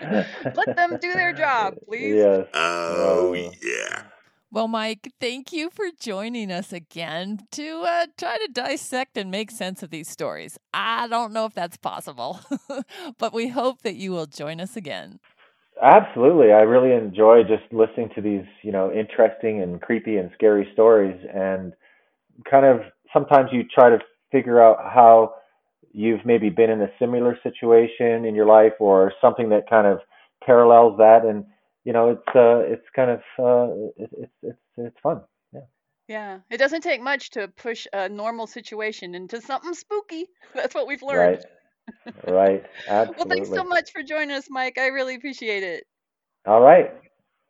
let 0.54 0.68
them 0.76 0.98
do 1.00 1.12
their 1.14 1.32
job, 1.32 1.74
please. 1.88 2.20
yes 2.20 2.46
Oh, 2.54 3.32
uh, 3.34 3.50
yeah. 3.62 4.02
Well, 4.52 4.68
Mike, 4.68 5.12
thank 5.20 5.52
you 5.52 5.70
for 5.70 5.86
joining 6.00 6.50
us 6.50 6.72
again 6.72 7.40
to 7.52 7.84
uh, 7.86 8.06
try 8.18 8.38
to 8.38 8.48
dissect 8.52 9.16
and 9.16 9.30
make 9.30 9.50
sense 9.50 9.82
of 9.82 9.90
these 9.90 10.08
stories. 10.08 10.58
I 10.74 11.06
don't 11.08 11.32
know 11.32 11.46
if 11.46 11.54
that's 11.54 11.76
possible, 11.76 12.40
but 13.18 13.32
we 13.32 13.48
hope 13.48 13.82
that 13.82 13.96
you 13.96 14.12
will 14.12 14.26
join 14.26 14.60
us 14.60 14.76
again. 14.76 15.20
Absolutely. 15.82 16.52
I 16.52 16.60
really 16.62 16.92
enjoy 16.94 17.42
just 17.42 17.72
listening 17.72 18.10
to 18.14 18.20
these, 18.20 18.44
you 18.62 18.72
know, 18.72 18.92
interesting 18.92 19.62
and 19.62 19.80
creepy 19.80 20.16
and 20.18 20.30
scary 20.34 20.68
stories 20.72 21.18
and 21.32 21.72
kind 22.50 22.66
of 22.66 22.80
sometimes 23.12 23.50
you 23.52 23.64
try 23.64 23.90
to 23.90 23.98
figure 24.32 24.62
out 24.62 24.78
how 24.92 25.34
you've 25.92 26.24
maybe 26.24 26.50
been 26.50 26.70
in 26.70 26.80
a 26.82 26.90
similar 26.98 27.38
situation 27.42 28.24
in 28.24 28.34
your 28.34 28.46
life 28.46 28.74
or 28.78 29.12
something 29.20 29.48
that 29.50 29.68
kind 29.68 29.86
of 29.86 29.98
parallels 30.44 30.96
that 30.98 31.24
and 31.24 31.44
you 31.84 31.92
know 31.92 32.10
it's 32.10 32.36
uh 32.36 32.58
it's 32.60 32.86
kind 32.94 33.10
of 33.10 33.20
uh 33.38 33.72
it, 33.96 34.10
it's 34.18 34.32
it's 34.42 34.58
it's 34.76 34.96
fun 35.02 35.20
yeah 35.52 35.60
Yeah, 36.08 36.38
it 36.50 36.58
doesn't 36.58 36.82
take 36.82 37.00
much 37.02 37.30
to 37.30 37.48
push 37.48 37.86
a 37.92 38.08
normal 38.08 38.46
situation 38.46 39.14
into 39.14 39.40
something 39.40 39.74
spooky. 39.74 40.26
That's 40.54 40.74
what 40.74 40.86
we've 40.88 41.02
learned. 41.02 41.44
right 42.26 42.26
right 42.26 42.64
Absolutely. 42.88 43.14
Well, 43.18 43.28
thanks 43.28 43.50
so 43.50 43.64
much 43.64 43.92
for 43.92 44.02
joining 44.02 44.32
us, 44.36 44.48
Mike. 44.48 44.78
I 44.78 44.86
really 44.88 45.14
appreciate 45.16 45.62
it. 45.62 45.84
all 46.46 46.60
right 46.60 46.90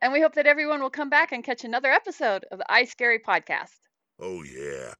And 0.01 0.11
we 0.13 0.21
hope 0.21 0.33
that 0.35 0.47
everyone 0.47 0.81
will 0.81 0.89
come 0.89 1.09
back 1.09 1.31
and 1.31 1.43
catch 1.43 1.63
another 1.63 1.91
episode 1.91 2.45
of 2.51 2.57
the 2.59 2.65
I 2.71 2.85
Scary 2.85 3.19
podcast. 3.19 3.77
Oh, 4.19 4.43
yeah. 4.43 4.93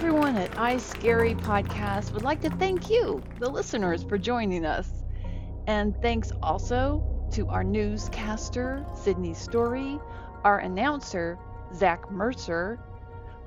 Everyone 0.00 0.34
at 0.36 0.58
I 0.58 0.78
Scary 0.78 1.34
Podcast 1.34 2.14
would 2.14 2.22
like 2.22 2.40
to 2.40 2.48
thank 2.48 2.88
you, 2.88 3.22
the 3.38 3.50
listeners, 3.50 4.02
for 4.02 4.16
joining 4.16 4.64
us. 4.64 4.90
And 5.66 5.94
thanks 6.00 6.32
also 6.42 7.04
to 7.32 7.46
our 7.48 7.62
newscaster, 7.62 8.82
Sydney 8.94 9.34
Story, 9.34 10.00
our 10.42 10.58
announcer, 10.60 11.38
Zach 11.74 12.10
Mercer, 12.10 12.80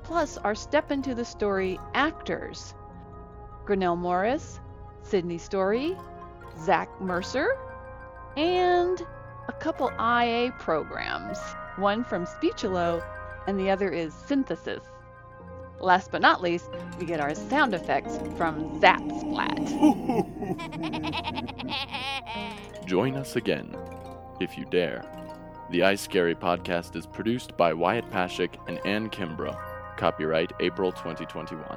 plus 0.04 0.38
our 0.38 0.54
Step 0.54 0.92
Into 0.92 1.12
the 1.12 1.24
Story 1.24 1.80
actors, 1.92 2.76
Grinnell 3.64 3.96
Morris, 3.96 4.60
Sydney 5.02 5.38
Story, 5.38 5.96
Zach 6.60 6.88
Mercer, 7.00 7.48
and 8.36 9.04
a 9.48 9.52
couple 9.54 9.90
IA 9.98 10.52
programs, 10.60 11.38
one 11.78 12.04
from 12.04 12.24
Speechelo 12.26 13.04
and 13.48 13.58
the 13.58 13.70
other 13.70 13.90
is 13.90 14.14
Synthesys. 14.14 14.93
Last 15.84 16.10
but 16.10 16.22
not 16.22 16.40
least, 16.40 16.70
we 16.98 17.04
get 17.04 17.20
our 17.20 17.34
sound 17.34 17.74
effects 17.74 18.18
from 18.38 18.80
Zap 18.80 19.02
Splat. 19.20 19.54
Join 22.86 23.16
us 23.16 23.36
again, 23.36 23.76
if 24.40 24.56
you 24.56 24.64
dare. 24.64 25.04
The 25.70 25.82
I 25.82 25.96
Scary 25.96 26.34
podcast 26.34 26.96
is 26.96 27.06
produced 27.06 27.54
by 27.58 27.74
Wyatt 27.74 28.10
Pashak 28.10 28.56
and 28.66 28.80
Ann 28.86 29.10
Kimbrough. 29.10 29.58
Copyright 29.98 30.52
April 30.58 30.90
2021. 30.90 31.76